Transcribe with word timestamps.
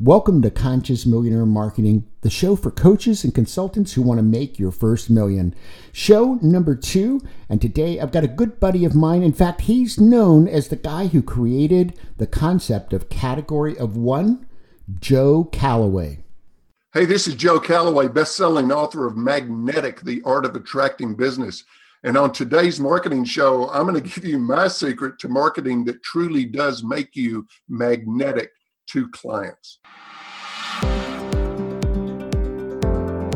Welcome 0.00 0.42
to 0.42 0.50
Conscious 0.50 1.06
Millionaire 1.06 1.46
Marketing, 1.46 2.06
the 2.20 2.28
show 2.28 2.54
for 2.54 2.70
coaches 2.70 3.24
and 3.24 3.34
consultants 3.34 3.94
who 3.94 4.02
want 4.02 4.18
to 4.18 4.22
make 4.22 4.58
your 4.58 4.70
first 4.70 5.08
million. 5.08 5.54
Show 5.90 6.34
number 6.42 6.74
two, 6.74 7.22
and 7.48 7.62
today 7.62 7.98
I've 7.98 8.12
got 8.12 8.22
a 8.22 8.28
good 8.28 8.60
buddy 8.60 8.84
of 8.84 8.94
mine. 8.94 9.22
In 9.22 9.32
fact, 9.32 9.62
he's 9.62 9.98
known 9.98 10.48
as 10.48 10.68
the 10.68 10.76
guy 10.76 11.06
who 11.06 11.22
created 11.22 11.98
the 12.18 12.26
concept 12.26 12.92
of 12.92 13.08
category 13.08 13.74
of 13.78 13.96
one, 13.96 14.46
Joe 15.00 15.44
Calloway. 15.44 16.18
Hey, 16.92 17.06
this 17.06 17.26
is 17.26 17.34
Joe 17.34 17.58
Calloway, 17.58 18.08
best-selling 18.08 18.70
author 18.70 19.06
of 19.06 19.16
Magnetic: 19.16 20.02
The 20.02 20.20
Art 20.26 20.44
of 20.44 20.54
Attracting 20.56 21.14
Business. 21.14 21.64
And 22.04 22.18
on 22.18 22.34
today's 22.34 22.78
marketing 22.78 23.24
show, 23.24 23.70
I'm 23.70 23.86
going 23.86 23.94
to 23.94 24.06
give 24.06 24.26
you 24.26 24.38
my 24.38 24.68
secret 24.68 25.18
to 25.20 25.30
marketing 25.30 25.86
that 25.86 26.02
truly 26.02 26.44
does 26.44 26.84
make 26.84 27.16
you 27.16 27.46
magnetic 27.70 28.50
to 28.86 29.08
clients. 29.08 29.78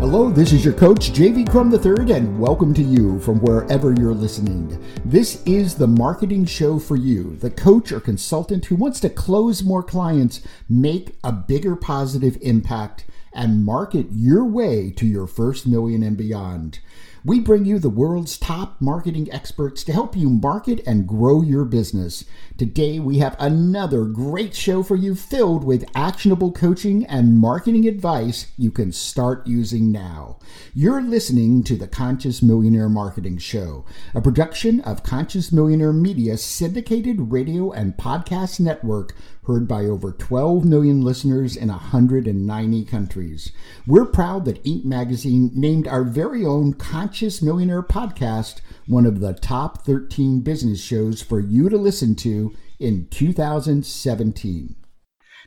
Hello, 0.01 0.31
this 0.31 0.53
is 0.53 0.65
your 0.65 0.75
coach, 0.75 1.13
JV 1.13 1.49
Crum 1.49 1.73
III, 1.73 2.17
and 2.17 2.41
welcome 2.41 2.73
to 2.75 2.83
you 2.83 3.21
from 3.21 3.39
wherever 3.41 3.93
you're 3.93 4.15
listening. 4.15 4.83
This 5.05 5.43
is 5.45 5.75
the 5.75 5.87
marketing 5.87 6.47
show 6.47 6.79
for 6.79 6.97
you, 6.97 7.37
the 7.37 7.51
coach 7.51 7.93
or 7.93 8.01
consultant 8.01 8.65
who 8.65 8.77
wants 8.77 8.99
to 9.01 9.11
close 9.11 9.63
more 9.63 9.83
clients, 9.83 10.41
make 10.69 11.17
a 11.23 11.31
bigger 11.31 11.77
positive 11.77 12.39
impact, 12.41 13.05
and 13.33 13.65
market 13.65 14.07
your 14.11 14.45
way 14.45 14.91
to 14.91 15.07
your 15.07 15.27
first 15.27 15.67
million 15.67 16.03
and 16.03 16.17
beyond. 16.17 16.81
We 17.23 17.39
bring 17.39 17.67
you 17.67 17.79
the 17.79 17.91
world's 17.91 18.39
top 18.39 18.81
marketing 18.81 19.31
experts 19.31 19.85
to 19.85 19.93
help 19.93 20.17
you 20.17 20.31
market 20.31 20.81
and 20.87 21.07
grow 21.07 21.43
your 21.43 21.67
business. 21.67 22.25
Today, 22.57 22.99
we 22.99 23.19
have 23.19 23.37
another 23.39 24.07
great 24.07 24.55
show 24.55 24.83
for 24.83 24.97
you 24.97 25.15
filled 25.15 25.63
with 25.63 25.85
actionable 25.95 26.51
coaching 26.51 27.05
and 27.05 27.37
marketing 27.37 27.87
advice 27.87 28.47
you 28.57 28.71
can 28.71 28.91
start 28.91 29.47
using 29.47 29.93
now. 29.93 30.39
You're 30.73 31.03
listening 31.03 31.63
to 31.65 31.77
the 31.77 31.89
Conscious 31.89 32.41
Millionaire 32.41 32.89
Marketing 32.89 33.37
Show, 33.37 33.85
a 34.15 34.23
production 34.23 34.81
of 34.81 35.03
Conscious 35.03 35.53
Millionaire 35.53 35.93
Media 35.93 36.39
syndicated 36.39 37.33
radio 37.33 37.71
and 37.71 37.99
podcast 37.99 38.61
network 38.61 39.15
heard 39.51 39.67
by 39.67 39.85
over 39.85 40.13
12 40.13 40.65
million 40.65 41.03
listeners 41.03 41.57
in 41.57 41.67
190 41.67 42.85
countries. 42.85 43.51
We're 43.85 44.05
proud 44.05 44.45
that 44.45 44.63
Inc. 44.63 44.85
magazine 44.85 45.51
named 45.55 45.89
our 45.89 46.05
very 46.05 46.47
own 46.47 46.75
Conscious 46.75 47.43
Millionaire 47.43 47.83
podcast 47.83 48.61
one 48.87 49.07
of 49.07 49.19
the 49.19 49.35
top 49.35 49.85
13 49.85 50.43
business 50.43 50.81
shows 50.81 51.21
for 51.21 51.41
you 51.41 51.69
to 51.69 51.77
listen 51.77 52.15
to 52.17 52.55
in 52.79 53.09
2017. 53.09 54.77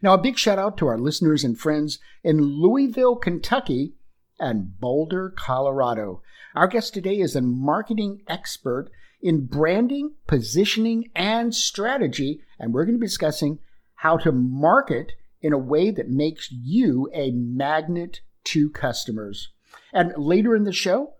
Now, 0.01 0.15
a 0.15 0.21
big 0.21 0.37
shout 0.37 0.59
out 0.59 0.77
to 0.79 0.87
our 0.87 0.97
listeners 0.97 1.45
and 1.45 1.57
friends 1.57 1.99
in 2.25 2.41
Louisville, 2.41 3.15
Kentucky, 3.15 3.93
and 4.37 4.77
Boulder, 4.81 5.33
Colorado. 5.33 6.21
Our 6.55 6.67
guest 6.67 6.93
today 6.93 7.19
is 7.19 7.37
a 7.37 7.41
marketing 7.41 8.23
expert 8.27 8.89
in 9.21 9.45
branding, 9.45 10.15
positioning, 10.27 11.09
and 11.15 11.55
strategy, 11.55 12.41
and 12.59 12.73
we're 12.73 12.83
going 12.83 12.97
to 12.97 12.99
be 12.99 13.07
discussing 13.07 13.59
how 14.03 14.17
to 14.17 14.33
market 14.33 15.13
in 15.41 15.53
a 15.53 15.57
way 15.57 15.89
that 15.89 16.09
makes 16.09 16.51
you 16.51 17.09
a 17.13 17.31
magnet 17.31 18.19
to 18.43 18.69
customers. 18.69 19.47
And 19.93 20.11
later 20.17 20.57
in 20.57 20.65
the 20.65 20.73
show, 20.73 21.13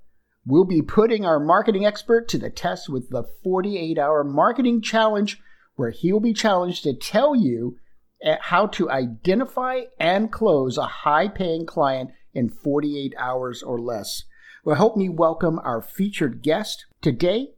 we'll 0.45 0.65
be 0.65 0.81
putting 0.81 1.25
our 1.25 1.39
marketing 1.39 1.85
expert 1.85 2.27
to 2.27 2.37
the 2.37 2.49
test 2.49 2.89
with 2.89 3.09
the 3.09 3.23
48 3.41 3.97
hour 3.97 4.25
marketing 4.25 4.81
challenge, 4.81 5.39
where 5.75 5.91
he'll 5.91 6.19
be 6.19 6.33
challenged 6.33 6.83
to 6.83 6.93
tell 6.93 7.33
you 7.33 7.77
eh, 8.21 8.35
how 8.41 8.67
to 8.67 8.91
identify 8.91 9.83
and 9.97 10.29
close 10.29 10.77
a 10.77 10.85
high 10.85 11.29
paying 11.29 11.65
client 11.65 12.09
in 12.33 12.49
48 12.49 13.13
hours 13.17 13.63
or 13.63 13.79
less. 13.79 14.25
Well, 14.65 14.75
help 14.75 14.97
me 14.97 15.07
welcome 15.07 15.57
our 15.59 15.81
featured 15.81 16.41
guest. 16.41 16.85
Today, 17.01 17.53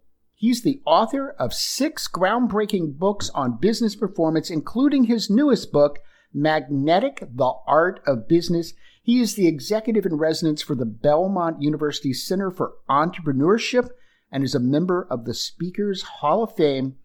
He's 0.46 0.62
the 0.62 0.80
author 0.86 1.32
of 1.40 1.56
six 1.56 2.08
groundbreaking 2.08 3.00
books 3.00 3.32
on 3.34 3.58
business 3.58 3.96
performance, 3.96 4.52
including 4.52 5.06
his 5.06 5.28
newest 5.28 5.72
book, 5.72 5.98
Magnetic 6.32 7.28
The 7.34 7.52
Art 7.66 8.00
of 8.06 8.28
Business. 8.28 8.74
He 9.02 9.20
is 9.22 9.34
the 9.34 9.48
executive 9.48 10.06
in 10.06 10.18
residence 10.18 10.62
for 10.62 10.76
the 10.76 10.86
Belmont 10.86 11.64
University 11.64 12.14
Center 12.14 12.52
for 12.52 12.74
Entrepreneurship 12.88 13.90
and 14.32 14.44
is 14.44 14.54
a 14.54 14.60
member 14.60 15.08
of 15.10 15.26
the 15.26 15.34
Speakers 15.34 16.04
Hall 16.04 16.44
of 16.44 16.56
Fame. 16.56 16.98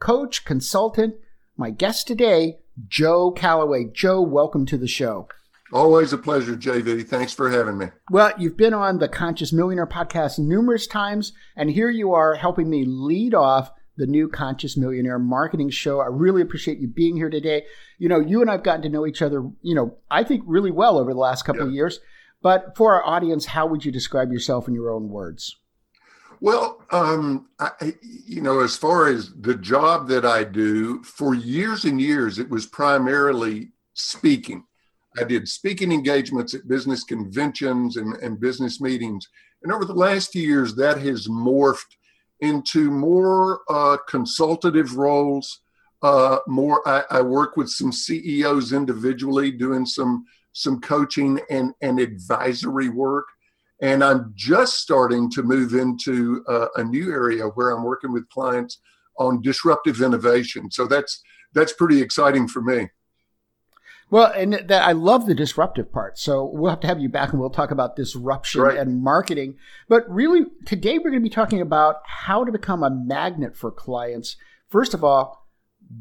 Coach, 0.00 0.44
consultant, 0.44 1.14
my 1.56 1.70
guest 1.70 2.08
today, 2.08 2.58
Joe 2.88 3.30
Calloway. 3.30 3.84
Joe, 3.94 4.20
welcome 4.20 4.66
to 4.66 4.76
the 4.76 4.88
show. 4.88 5.28
Always 5.72 6.12
a 6.12 6.18
pleasure, 6.18 6.56
JV. 6.56 7.06
Thanks 7.06 7.34
for 7.34 7.50
having 7.50 7.76
me. 7.76 7.86
Well, 8.10 8.32
you've 8.38 8.56
been 8.56 8.72
on 8.72 8.98
the 8.98 9.08
Conscious 9.08 9.52
Millionaire 9.52 9.86
podcast 9.86 10.38
numerous 10.38 10.86
times, 10.86 11.32
and 11.56 11.70
here 11.70 11.90
you 11.90 12.12
are 12.14 12.36
helping 12.36 12.70
me 12.70 12.84
lead 12.86 13.34
off 13.34 13.70
the 13.98 14.06
new 14.06 14.28
Conscious 14.28 14.76
Millionaire 14.76 15.18
marketing 15.18 15.70
show. 15.70 16.00
I 16.00 16.06
really 16.06 16.40
appreciate 16.40 16.78
you 16.78 16.88
being 16.88 17.16
here 17.16 17.28
today. 17.28 17.64
You 17.98 18.08
know, 18.08 18.20
you 18.20 18.40
and 18.40 18.50
I've 18.50 18.62
gotten 18.62 18.82
to 18.82 18.88
know 18.88 19.06
each 19.06 19.20
other, 19.20 19.42
you 19.60 19.74
know, 19.74 19.98
I 20.10 20.24
think 20.24 20.42
really 20.46 20.70
well 20.70 20.98
over 20.98 21.12
the 21.12 21.18
last 21.18 21.44
couple 21.44 21.62
yeah. 21.62 21.68
of 21.68 21.74
years. 21.74 22.00
But 22.40 22.76
for 22.76 22.94
our 22.94 23.04
audience, 23.04 23.46
how 23.46 23.66
would 23.66 23.84
you 23.84 23.92
describe 23.92 24.32
yourself 24.32 24.68
in 24.68 24.74
your 24.74 24.90
own 24.90 25.08
words? 25.08 25.56
Well, 26.40 26.80
um, 26.90 27.48
I, 27.58 27.94
you 28.00 28.40
know, 28.40 28.60
as 28.60 28.76
far 28.76 29.08
as 29.08 29.32
the 29.34 29.56
job 29.56 30.06
that 30.08 30.24
I 30.24 30.44
do, 30.44 31.02
for 31.02 31.34
years 31.34 31.84
and 31.84 32.00
years, 32.00 32.38
it 32.38 32.48
was 32.48 32.64
primarily 32.64 33.72
speaking. 33.92 34.64
I 35.16 35.24
did 35.24 35.48
speaking 35.48 35.92
engagements 35.92 36.54
at 36.54 36.68
business 36.68 37.04
conventions 37.04 37.96
and, 37.96 38.14
and 38.16 38.40
business 38.40 38.80
meetings. 38.80 39.26
And 39.62 39.72
over 39.72 39.84
the 39.84 39.94
last 39.94 40.32
few 40.32 40.42
years, 40.42 40.74
that 40.76 40.98
has 40.98 41.28
morphed 41.28 41.96
into 42.40 42.90
more 42.90 43.60
uh, 43.68 43.96
consultative 44.08 44.96
roles. 44.96 45.60
Uh, 46.02 46.38
more, 46.46 46.86
I, 46.86 47.02
I, 47.10 47.22
work 47.22 47.56
with 47.56 47.68
some 47.68 47.90
CEOs 47.90 48.72
individually, 48.72 49.50
doing 49.50 49.84
some 49.84 50.24
some 50.52 50.80
coaching 50.80 51.40
and, 51.50 51.72
and 51.82 51.98
advisory 51.98 52.88
work. 52.88 53.26
And 53.80 54.02
I'm 54.02 54.32
just 54.34 54.78
starting 54.78 55.30
to 55.32 55.42
move 55.42 55.74
into 55.74 56.44
uh, 56.48 56.66
a 56.76 56.84
new 56.84 57.12
area 57.12 57.44
where 57.44 57.70
I'm 57.70 57.84
working 57.84 58.12
with 58.12 58.28
clients 58.28 58.80
on 59.18 59.42
disruptive 59.42 60.00
innovation. 60.00 60.70
So 60.70 60.86
that's 60.86 61.22
that's 61.54 61.72
pretty 61.72 62.00
exciting 62.00 62.46
for 62.48 62.60
me. 62.60 62.88
Well, 64.10 64.32
and 64.32 64.54
that 64.54 64.82
I 64.82 64.92
love 64.92 65.26
the 65.26 65.34
disruptive 65.34 65.92
part. 65.92 66.18
So 66.18 66.44
we'll 66.44 66.70
have 66.70 66.80
to 66.80 66.86
have 66.86 67.00
you 67.00 67.08
back 67.08 67.30
and 67.30 67.40
we'll 67.40 67.50
talk 67.50 67.70
about 67.70 67.96
disruption 67.96 68.62
right. 68.62 68.78
and 68.78 69.02
marketing. 69.02 69.56
But 69.88 70.08
really, 70.08 70.46
today 70.64 70.98
we're 70.98 71.10
going 71.10 71.22
to 71.22 71.28
be 71.28 71.34
talking 71.34 71.60
about 71.60 71.96
how 72.06 72.44
to 72.44 72.52
become 72.52 72.82
a 72.82 72.90
magnet 72.90 73.56
for 73.56 73.70
clients. 73.70 74.36
First 74.68 74.94
of 74.94 75.04
all, 75.04 75.46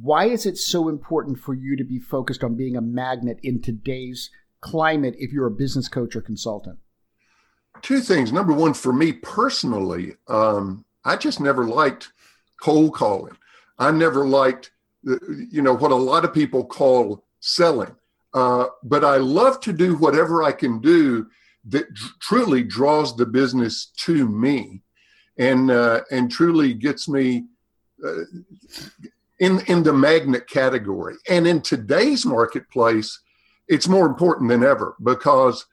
why 0.01 0.25
is 0.25 0.45
it 0.45 0.57
so 0.57 0.89
important 0.89 1.39
for 1.39 1.53
you 1.53 1.75
to 1.75 1.83
be 1.83 1.99
focused 1.99 2.43
on 2.43 2.55
being 2.55 2.75
a 2.75 2.81
magnet 2.81 3.39
in 3.43 3.61
today's 3.61 4.29
climate 4.61 5.15
if 5.17 5.31
you're 5.31 5.47
a 5.47 5.51
business 5.51 5.87
coach 5.87 6.15
or 6.15 6.21
consultant? 6.21 6.79
Two 7.81 7.99
things. 7.99 8.31
Number 8.31 8.53
one, 8.53 8.73
for 8.73 8.91
me 8.91 9.13
personally, 9.13 10.15
um, 10.27 10.85
I 11.05 11.15
just 11.15 11.39
never 11.39 11.65
liked 11.65 12.11
cold 12.61 12.93
calling. 12.95 13.37
I 13.77 13.91
never 13.91 14.25
liked, 14.25 14.71
you 15.03 15.61
know, 15.61 15.73
what 15.73 15.91
a 15.91 15.95
lot 15.95 16.25
of 16.25 16.33
people 16.33 16.65
call 16.65 17.26
selling. 17.39 17.95
Uh, 18.33 18.67
but 18.83 19.03
I 19.03 19.17
love 19.17 19.59
to 19.61 19.73
do 19.73 19.95
whatever 19.95 20.43
I 20.43 20.51
can 20.51 20.79
do 20.79 21.27
that 21.69 21.85
truly 22.21 22.63
draws 22.63 23.15
the 23.15 23.25
business 23.25 23.91
to 23.97 24.27
me, 24.27 24.81
and 25.37 25.71
uh, 25.71 26.01
and 26.11 26.31
truly 26.31 26.73
gets 26.73 27.09
me 27.09 27.45
uh, 28.05 28.23
in 29.39 29.61
in 29.67 29.83
the 29.83 29.93
magnet 29.93 30.47
category. 30.49 31.15
And 31.29 31.47
in 31.47 31.61
today's 31.61 32.25
marketplace, 32.25 33.19
it's 33.67 33.87
more 33.87 34.05
important 34.05 34.49
than 34.49 34.63
ever 34.63 34.95
because 35.03 35.65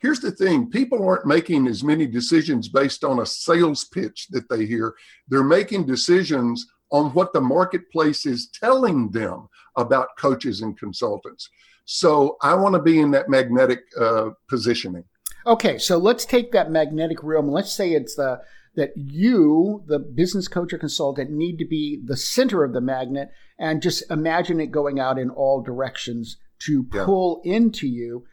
here's 0.00 0.20
the 0.20 0.32
thing 0.32 0.70
people 0.70 1.06
aren't 1.06 1.26
making 1.26 1.66
as 1.66 1.84
many 1.84 2.06
decisions 2.06 2.68
based 2.68 3.04
on 3.04 3.20
a 3.20 3.26
sales 3.26 3.84
pitch 3.84 4.28
that 4.30 4.48
they 4.48 4.66
hear 4.66 4.94
they're 5.28 5.44
making 5.44 5.86
decisions 5.86 6.66
on 6.90 7.10
what 7.12 7.32
the 7.32 7.40
marketplace 7.40 8.26
is 8.26 8.48
telling 8.48 9.10
them 9.10 9.48
about 9.76 10.16
coaches 10.18 10.60
and 10.60 10.78
consultants. 10.78 11.48
So 11.84 12.36
I 12.42 12.54
want 12.54 12.74
to 12.74 12.82
be 12.82 13.00
in 13.00 13.10
that 13.12 13.28
magnetic 13.28 13.80
uh, 13.98 14.30
positioning. 14.48 15.04
Okay, 15.46 15.78
so 15.78 15.96
let's 15.96 16.24
take 16.24 16.52
that 16.52 16.70
magnetic 16.70 17.22
realm. 17.22 17.48
Let's 17.48 17.72
say 17.72 17.92
it's 17.92 18.14
the 18.14 18.40
that 18.76 18.92
you, 18.96 19.82
the 19.86 19.98
business 19.98 20.46
coach 20.46 20.72
or 20.72 20.78
consultant, 20.78 21.30
need 21.30 21.58
to 21.58 21.64
be 21.64 22.00
the 22.04 22.16
center 22.16 22.62
of 22.62 22.72
the 22.72 22.80
magnet, 22.80 23.30
and 23.58 23.82
just 23.82 24.08
imagine 24.10 24.60
it 24.60 24.70
going 24.70 25.00
out 25.00 25.18
in 25.18 25.28
all 25.28 25.60
directions 25.60 26.36
to 26.60 26.84
pull 26.84 27.42
yeah. 27.44 27.54
into 27.54 27.88
you. 27.88 28.24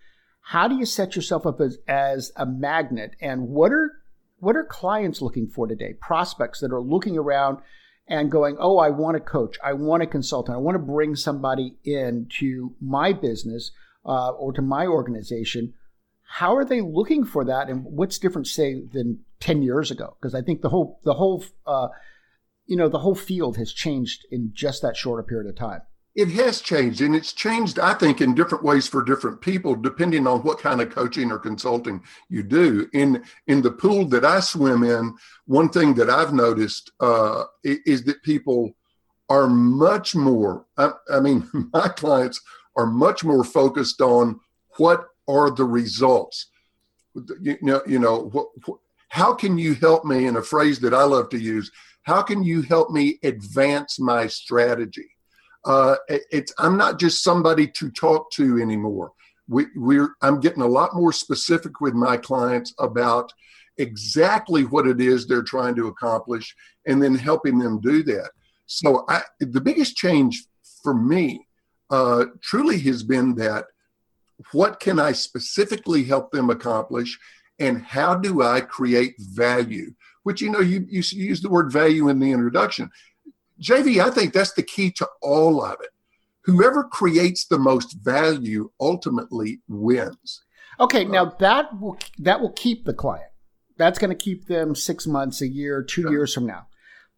How 0.42 0.68
do 0.68 0.76
you 0.76 0.86
set 0.86 1.16
yourself 1.16 1.46
up 1.46 1.60
as, 1.60 1.80
as 1.88 2.32
a 2.36 2.46
magnet? 2.46 3.16
And 3.20 3.50
what 3.50 3.72
are 3.72 3.94
what 4.40 4.56
are 4.56 4.64
clients 4.64 5.22
looking 5.22 5.48
for 5.48 5.66
today? 5.66 5.94
Prospects 6.00 6.60
that 6.60 6.72
are 6.72 6.82
looking 6.82 7.18
around 7.18 7.58
and 8.08 8.32
going, 8.32 8.56
oh, 8.60 8.78
I 8.78 8.90
want 8.90 9.18
a 9.18 9.22
coach, 9.22 9.58
I 9.64 9.74
want 9.74 10.04
a 10.04 10.08
consultant, 10.08 10.56
I 10.56 10.60
want 10.60 10.76
to 10.76 10.80
bring 10.80 11.16
somebody 11.16 11.76
in 11.84 12.28
to 12.40 12.74
my 12.80 13.12
business 13.12 13.72
uh, 14.06 14.30
or 14.32 14.54
to 14.54 14.62
my 14.62 14.88
organization, 14.88 15.74
how 16.24 16.56
are 16.56 16.66
they 16.66 16.82
looking 16.82 17.24
for 17.24 17.46
that, 17.46 17.70
and 17.70 17.84
what's 17.84 18.20
different, 18.20 18.48
say, 18.48 18.82
than 18.94 19.20
ten 19.40 19.62
years 19.62 19.92
ago? 19.92 20.16
Because 20.20 20.36
I 20.36 20.42
think 20.42 20.62
the 20.62 20.70
whole 20.70 21.00
the 21.04 21.14
whole 21.14 21.44
uh, 21.66 21.88
you 22.66 22.76
know 22.76 22.90
the 22.90 23.00
whole 23.00 23.16
field 23.16 23.58
has 23.58 23.72
changed 23.72 24.26
in 24.30 24.52
just 24.54 24.82
that 24.82 24.98
short 24.98 25.20
a 25.22 25.24
period 25.24 25.50
of 25.50 25.56
time. 25.56 25.82
It 26.18 26.30
has 26.30 26.62
changed, 26.62 27.02
and 27.02 27.16
it's 27.16 27.32
changed, 27.32 27.78
I 27.78 27.94
think, 27.94 28.22
in 28.22 28.34
different 28.34 28.64
ways 28.64 28.88
for 28.88 29.04
different 29.04 29.40
people, 29.40 29.76
depending 29.76 30.26
on 30.26 30.42
what 30.42 30.58
kind 30.58 30.82
of 30.82 30.90
coaching 30.90 31.32
or 31.32 31.38
consulting 31.38 32.02
you 32.28 32.42
do. 32.42 32.90
In 32.94 33.24
in 33.46 33.62
the 33.62 33.70
pool 33.70 34.06
that 34.08 34.26
I 34.26 34.40
swim 34.40 34.82
in, 34.84 35.14
one 35.46 35.70
thing 35.70 35.94
that 35.94 36.10
I've 36.10 36.34
noticed 36.34 36.92
uh, 37.00 37.44
is 37.64 38.04
that 38.06 38.24
people 38.24 38.76
are 39.30 39.46
much 39.46 40.16
more. 40.16 40.66
I, 40.76 40.90
I 41.14 41.20
mean, 41.20 41.48
my 41.74 41.88
clients 41.88 42.42
are 42.76 42.88
much 42.88 43.24
more 43.24 43.44
focused 43.44 44.02
on 44.02 44.40
what 44.78 45.10
are 45.28 45.52
the 45.52 45.66
results. 45.66 46.48
You 47.40 47.60
know, 47.62 47.82
you 47.86 48.00
know, 48.00 48.30
what, 48.32 48.48
what, 48.66 48.80
how 49.10 49.36
can 49.36 49.60
you 49.60 49.76
help 49.76 50.04
me? 50.04 50.26
In 50.26 50.38
a 50.38 50.42
phrase 50.42 50.80
that 50.80 50.96
I 50.96 51.04
love 51.04 51.30
to 51.30 51.38
use, 51.38 51.72
how 52.02 52.24
can 52.24 52.44
you 52.44 52.64
help 52.64 52.90
me 52.90 53.20
advance 53.22 54.00
my 54.00 54.26
strategy? 54.26 55.12
Uh, 55.68 55.98
it's 56.08 56.54
I'm 56.58 56.78
not 56.78 56.98
just 56.98 57.24
somebody 57.24 57.68
to 57.68 57.92
talk 57.92 58.32
to 58.32 58.60
anymore. 58.60 59.12
We, 59.50 59.66
we're 59.76 60.16
I'm 60.22 60.40
getting 60.40 60.64
a 60.64 60.68
lot 60.68 60.96
more 60.96 61.12
specific 61.12 61.82
with 61.82 61.94
my 61.94 62.16
clients 62.16 62.74
about 62.80 63.32
exactly 63.78 64.64
what 64.64 64.88
it 64.88 65.02
is 65.02 65.28
they're 65.28 65.44
trying 65.44 65.76
to 65.76 65.88
accomplish, 65.88 66.56
and 66.88 67.04
then 67.04 67.16
helping 67.16 67.60
them 67.60 67.82
do 67.82 68.02
that. 68.04 68.32
So 68.66 69.06
I, 69.10 69.22
the 69.40 69.62
biggest 69.62 69.98
change 69.98 70.46
for 70.84 70.94
me 70.94 71.46
uh, 71.90 72.26
truly 72.42 72.80
has 72.80 73.04
been 73.04 73.36
that 73.36 73.66
what 74.54 74.80
can 74.80 75.00
I 75.00 75.12
specifically 75.12 76.04
help 76.04 76.32
them 76.32 76.50
accomplish, 76.50 77.20
and 77.60 77.84
how 77.84 78.16
do 78.16 78.42
I 78.42 78.62
create 78.62 79.16
value? 79.20 79.94
Which 80.24 80.42
you 80.42 80.50
know 80.50 80.62
you 80.62 80.86
you 80.90 81.04
use 81.12 81.42
the 81.42 81.50
word 81.50 81.74
value 81.74 82.08
in 82.08 82.20
the 82.20 82.32
introduction. 82.32 82.90
JV, 83.62 84.04
I 84.04 84.12
think 84.12 84.34
that's 84.34 84.54
the 84.54 84.64
key 84.64 84.92
to 84.92 85.08
all 85.22 85.64
of 85.64 85.78
it. 85.82 85.90
Whoever 86.44 86.84
creates 86.84 87.46
the 87.46 87.60
most 87.60 87.98
value 88.02 88.72
ultimately 88.80 89.60
wins. 89.68 90.44
Okay, 90.80 91.04
now 91.04 91.26
uh, 91.26 91.36
that 91.40 91.80
will 91.80 91.98
that 92.20 92.40
will 92.40 92.54
keep 92.54 92.86
the 92.86 92.94
client. 92.94 93.32
That's 93.78 94.00
going 94.00 94.10
to 94.10 94.16
keep 94.16 94.48
them 94.48 94.76
six 94.76 95.06
months, 95.06 95.42
a 95.42 95.48
year, 95.48 95.84
two 95.84 96.04
yeah. 96.04 96.10
years 96.10 96.34
from 96.34 96.46
now. 96.46 96.68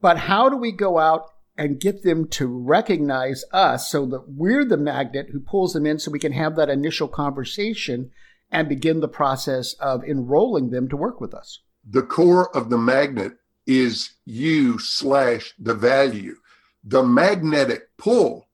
But 0.02 0.18
how 0.18 0.50
do 0.50 0.58
we 0.58 0.72
go 0.72 0.98
out 0.98 1.26
and 1.58 1.80
get 1.80 2.04
them 2.04 2.28
to 2.30 2.48
recognize 2.48 3.44
us 3.52 3.90
so 3.92 4.06
that 4.06 4.30
we're 4.30 4.66
the 4.66 4.78
magnet 4.78 5.28
who 5.32 5.40
pulls 5.42 5.74
them 5.74 5.86
in 5.86 6.00
so 6.00 6.10
we 6.10 6.20
can 6.20 6.32
have 6.32 6.56
that 6.56 6.70
initial 6.70 7.08
conversation 7.08 8.12
and 8.50 8.70
begin 8.70 9.02
the 9.02 9.08
process 9.10 9.74
of 9.74 10.04
enrolling 10.04 10.70
them 10.70 10.88
to 10.90 10.98
work 10.98 11.20
with 11.20 11.34
us? 11.34 11.60
The 11.88 12.02
core 12.02 12.56
of 12.56 12.70
the 12.70 12.78
magnet 12.78 13.34
is 13.68 14.12
you 14.26 14.80
slash 14.80 15.54
the 15.60 15.74
value. 15.74 16.36
The 16.84 17.04
magnetic 17.04 17.90
pull 17.98 18.48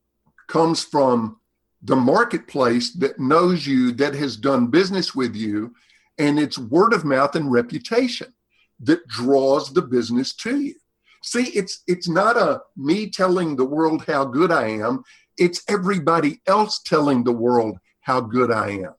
comes 0.48 0.84
from 0.84 1.40
the 1.82 1.96
marketplace 1.96 2.94
that 2.94 3.20
knows 3.20 3.66
you, 3.66 3.92
that 3.94 4.16
has 4.16 4.38
done 4.38 4.68
business 4.68 5.14
with 5.14 5.36
you, 5.36 5.74
and 6.18 6.40
it's 6.40 6.58
word 6.58 6.94
of 6.94 7.06
mouth 7.06 7.36
and 7.36 7.52
reputation 7.52 8.34
that 8.82 9.08
draws 9.08 9.74
the 9.74 9.82
business 9.82 10.34
to 10.36 10.60
you. 10.60 10.76
See, 11.24 11.46
it's 11.50 11.84
it's 11.88 12.08
not 12.08 12.38
a 12.38 12.62
me 12.76 13.10
telling 13.10 13.56
the 13.56 13.66
world 13.66 14.06
how 14.06 14.26
good 14.26 14.52
I 14.52 14.68
am, 14.68 15.04
it's 15.38 15.64
everybody 15.68 16.42
else 16.48 16.82
telling 16.86 17.24
the 17.24 17.32
world 17.32 17.78
how 18.02 18.22
good 18.22 18.52
I 18.52 18.70
am. 18.70 18.94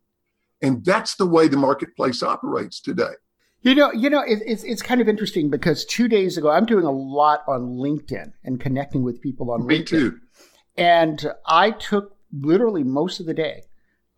And 0.62 0.84
that's 0.84 1.16
the 1.16 1.26
way 1.26 1.48
the 1.48 1.56
marketplace 1.56 2.22
operates 2.22 2.80
today. 2.80 3.14
You 3.66 3.74
know, 3.74 3.92
you 3.92 4.08
know, 4.10 4.20
it, 4.20 4.44
it's 4.46 4.62
it's 4.62 4.80
kind 4.80 5.00
of 5.00 5.08
interesting 5.08 5.50
because 5.50 5.84
two 5.84 6.06
days 6.06 6.38
ago, 6.38 6.50
I'm 6.50 6.66
doing 6.66 6.84
a 6.84 6.92
lot 6.92 7.42
on 7.48 7.76
LinkedIn 7.78 8.32
and 8.44 8.60
connecting 8.60 9.02
with 9.02 9.20
people 9.20 9.50
on 9.50 9.66
Me 9.66 9.80
LinkedIn. 9.80 9.86
too. 9.86 10.20
And 10.76 11.32
I 11.46 11.72
took 11.72 12.14
literally 12.32 12.84
most 12.84 13.18
of 13.18 13.26
the 13.26 13.34
day 13.34 13.62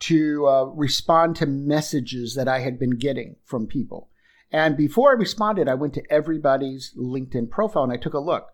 to 0.00 0.47
uh, 0.47 0.65
respond 0.65 1.37
to 1.37 1.47
messages 1.47 2.35
that 2.35 2.47
I 2.47 2.61
had 2.61 2.79
been 2.79 2.99
getting 2.99 3.37
from 3.43 3.67
people. 3.67 4.11
And 4.53 4.77
before 4.77 5.12
I 5.12 5.15
responded, 5.15 5.67
I 5.67 5.75
went 5.75 5.94
to 5.94 6.12
everybody's 6.12 6.93
LinkedIn 6.94 7.49
profile 7.49 7.85
and 7.85 7.93
I 7.93 7.97
took 7.97 8.12
a 8.12 8.19
look. 8.19 8.49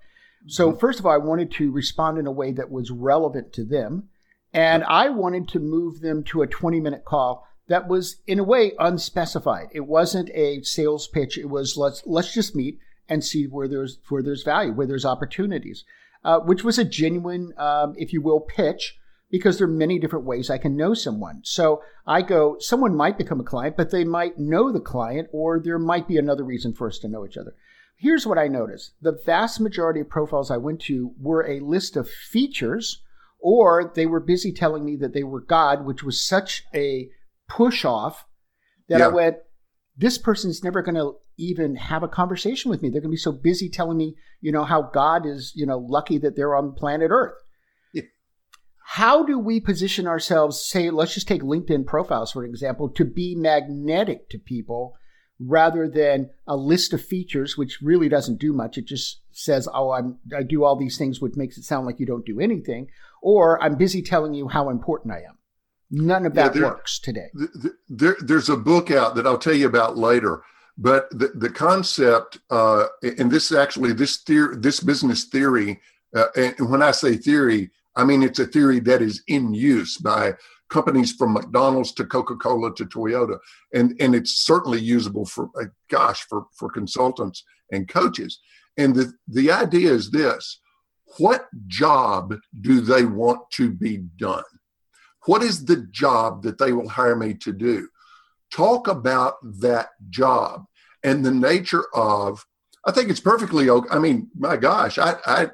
So, 0.46 0.70
mm-hmm. 0.70 0.78
first 0.78 1.00
of 1.00 1.06
all, 1.06 1.12
I 1.12 1.18
wanted 1.18 1.50
to 1.52 1.72
respond 1.72 2.18
in 2.18 2.28
a 2.28 2.32
way 2.32 2.52
that 2.52 2.70
was 2.70 2.92
relevant 2.92 3.52
to 3.54 3.64
them. 3.64 4.10
And 4.52 4.84
I 4.84 5.08
wanted 5.08 5.48
to 5.48 5.58
move 5.58 6.02
them 6.02 6.22
to 6.24 6.42
a 6.42 6.46
20 6.46 6.78
minute 6.78 7.04
call 7.04 7.48
that 7.68 7.88
was 7.88 8.16
in 8.26 8.38
a 8.38 8.44
way 8.44 8.72
unspecified. 8.78 9.68
It 9.72 9.86
wasn't 9.86 10.30
a 10.30 10.62
sales 10.62 11.08
pitch. 11.08 11.38
It 11.38 11.48
was 11.48 11.76
let's 11.76 12.02
let's 12.06 12.32
just 12.32 12.54
meet 12.54 12.78
and 13.08 13.24
see 13.24 13.44
where 13.44 13.68
there's 13.68 13.98
where 14.08 14.22
there's 14.22 14.42
value, 14.42 14.72
where 14.72 14.86
there's 14.86 15.04
opportunities, 15.04 15.84
uh, 16.24 16.40
which 16.40 16.64
was 16.64 16.78
a 16.78 16.84
genuine, 16.84 17.52
um, 17.56 17.94
if 17.96 18.12
you 18.12 18.22
will, 18.22 18.40
pitch 18.40 18.98
because 19.30 19.58
there 19.58 19.66
are 19.66 19.70
many 19.70 19.98
different 19.98 20.24
ways 20.24 20.48
I 20.48 20.58
can 20.58 20.76
know 20.76 20.94
someone. 20.94 21.40
So 21.42 21.82
I 22.06 22.22
go, 22.22 22.56
someone 22.60 22.94
might 22.94 23.18
become 23.18 23.40
a 23.40 23.44
client, 23.44 23.76
but 23.76 23.90
they 23.90 24.04
might 24.04 24.38
know 24.38 24.70
the 24.70 24.78
client, 24.80 25.28
or 25.32 25.58
there 25.58 25.78
might 25.78 26.06
be 26.06 26.18
another 26.18 26.44
reason 26.44 26.72
for 26.72 26.86
us 26.86 27.00
to 27.00 27.08
know 27.08 27.26
each 27.26 27.36
other. 27.36 27.54
Here's 27.96 28.26
what 28.26 28.38
I 28.38 28.48
noticed 28.48 28.92
the 29.00 29.18
vast 29.26 29.60
majority 29.60 30.00
of 30.00 30.08
profiles 30.08 30.50
I 30.50 30.56
went 30.58 30.80
to 30.82 31.14
were 31.18 31.44
a 31.44 31.60
list 31.60 31.96
of 31.96 32.08
features, 32.08 33.02
or 33.40 33.92
they 33.94 34.06
were 34.06 34.20
busy 34.20 34.52
telling 34.52 34.84
me 34.84 34.94
that 34.96 35.14
they 35.14 35.24
were 35.24 35.40
God, 35.40 35.84
which 35.84 36.02
was 36.02 36.24
such 36.24 36.64
a 36.74 37.10
push 37.48 37.84
off 37.84 38.26
that 38.88 39.00
yeah. 39.00 39.06
I 39.06 39.08
went, 39.08 39.36
this 39.96 40.18
person's 40.18 40.64
never 40.64 40.82
going 40.82 40.96
to 40.96 41.14
even 41.36 41.76
have 41.76 42.02
a 42.02 42.08
conversation 42.08 42.70
with 42.70 42.82
me. 42.82 42.88
They're 42.88 43.00
going 43.00 43.10
to 43.10 43.16
be 43.16 43.16
so 43.16 43.32
busy 43.32 43.68
telling 43.68 43.96
me, 43.96 44.16
you 44.40 44.52
know, 44.52 44.64
how 44.64 44.82
God 44.82 45.26
is, 45.26 45.52
you 45.54 45.66
know, 45.66 45.78
lucky 45.78 46.18
that 46.18 46.36
they're 46.36 46.54
on 46.54 46.74
planet 46.74 47.10
Earth. 47.10 47.34
Yeah. 47.92 48.02
How 48.84 49.24
do 49.24 49.38
we 49.38 49.60
position 49.60 50.06
ourselves, 50.06 50.64
say, 50.64 50.90
let's 50.90 51.14
just 51.14 51.28
take 51.28 51.42
LinkedIn 51.42 51.86
profiles, 51.86 52.32
for 52.32 52.44
example, 52.44 52.88
to 52.90 53.04
be 53.04 53.34
magnetic 53.34 54.28
to 54.30 54.38
people 54.38 54.94
rather 55.40 55.88
than 55.88 56.30
a 56.46 56.56
list 56.56 56.92
of 56.92 57.04
features, 57.04 57.58
which 57.58 57.80
really 57.82 58.08
doesn't 58.08 58.38
do 58.38 58.52
much. 58.52 58.78
It 58.78 58.86
just 58.86 59.20
says, 59.32 59.68
oh, 59.72 59.90
I'm, 59.90 60.18
I 60.36 60.42
do 60.44 60.62
all 60.62 60.76
these 60.76 60.96
things, 60.96 61.20
which 61.20 61.34
makes 61.36 61.58
it 61.58 61.64
sound 61.64 61.86
like 61.86 61.98
you 61.98 62.06
don't 62.06 62.26
do 62.26 62.38
anything. 62.40 62.88
Or 63.22 63.60
I'm 63.62 63.76
busy 63.76 64.02
telling 64.02 64.34
you 64.34 64.48
how 64.48 64.70
important 64.70 65.14
I 65.14 65.18
am. 65.28 65.38
None 65.94 66.26
of 66.26 66.34
that 66.34 66.54
yeah, 66.54 66.60
there, 66.60 66.62
works 66.70 66.98
today. 66.98 67.28
There, 67.88 68.16
there's 68.20 68.48
a 68.48 68.56
book 68.56 68.90
out 68.90 69.14
that 69.14 69.26
I'll 69.26 69.38
tell 69.38 69.54
you 69.54 69.66
about 69.66 69.96
later. 69.96 70.42
But 70.76 71.08
the, 71.10 71.28
the 71.28 71.50
concept, 71.50 72.38
uh, 72.50 72.86
and 73.02 73.30
this 73.30 73.52
is 73.52 73.56
actually 73.56 73.92
this 73.92 74.16
theory, 74.16 74.56
this 74.58 74.80
business 74.80 75.24
theory, 75.24 75.80
uh, 76.16 76.26
and 76.34 76.68
when 76.68 76.82
I 76.82 76.90
say 76.90 77.16
theory, 77.16 77.70
I 77.94 78.04
mean 78.04 78.24
it's 78.24 78.40
a 78.40 78.46
theory 78.46 78.80
that 78.80 79.00
is 79.00 79.22
in 79.28 79.54
use 79.54 79.96
by 79.98 80.34
companies 80.68 81.12
from 81.12 81.32
McDonald's 81.32 81.92
to 81.92 82.04
Coca-Cola 82.04 82.74
to 82.74 82.84
Toyota, 82.86 83.38
and 83.72 83.94
and 84.00 84.16
it's 84.16 84.44
certainly 84.44 84.80
usable 84.80 85.26
for, 85.26 85.48
uh, 85.60 85.66
gosh, 85.88 86.22
for 86.28 86.46
for 86.52 86.68
consultants 86.68 87.44
and 87.70 87.88
coaches. 87.88 88.40
And 88.76 88.96
the 88.96 89.12
the 89.28 89.52
idea 89.52 89.92
is 89.92 90.10
this: 90.10 90.60
what 91.18 91.46
job 91.68 92.34
do 92.60 92.80
they 92.80 93.04
want 93.04 93.48
to 93.52 93.70
be 93.70 93.98
done? 94.18 94.42
What 95.26 95.42
is 95.42 95.64
the 95.64 95.86
job 95.90 96.42
that 96.42 96.58
they 96.58 96.72
will 96.72 96.88
hire 96.88 97.16
me 97.16 97.34
to 97.34 97.52
do? 97.52 97.88
Talk 98.50 98.88
about 98.88 99.34
that 99.60 99.88
job 100.10 100.64
and 101.02 101.24
the 101.24 101.30
nature 101.30 101.84
of, 101.94 102.44
I 102.86 102.92
think 102.92 103.10
it's 103.10 103.20
perfectly 103.20 103.70
okay. 103.70 103.88
I 103.90 103.98
mean, 103.98 104.28
my 104.38 104.56
gosh, 104.56 104.98
I, 104.98 105.16
I, 105.26 105.50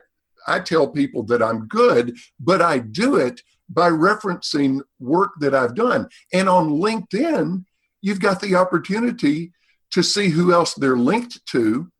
I 0.47 0.61
tell 0.61 0.89
people 0.89 1.23
that 1.25 1.43
I'm 1.43 1.67
good, 1.67 2.17
but 2.39 2.61
I 2.63 2.79
do 2.79 3.17
it 3.17 3.43
by 3.69 3.89
referencing 3.89 4.81
work 4.99 5.33
that 5.41 5.55
I've 5.55 5.75
done. 5.75 6.09
And 6.33 6.49
on 6.49 6.71
LinkedIn, 6.71 7.65
you've 8.03 8.21
got 8.21 8.41
the 8.41 8.57
opportunity 8.57 9.53
to 9.93 10.03
see 10.03 10.29
who 10.29 10.53
else 10.53 10.75
they're 10.75 10.97
linked 10.97 11.45
to. 11.47 11.91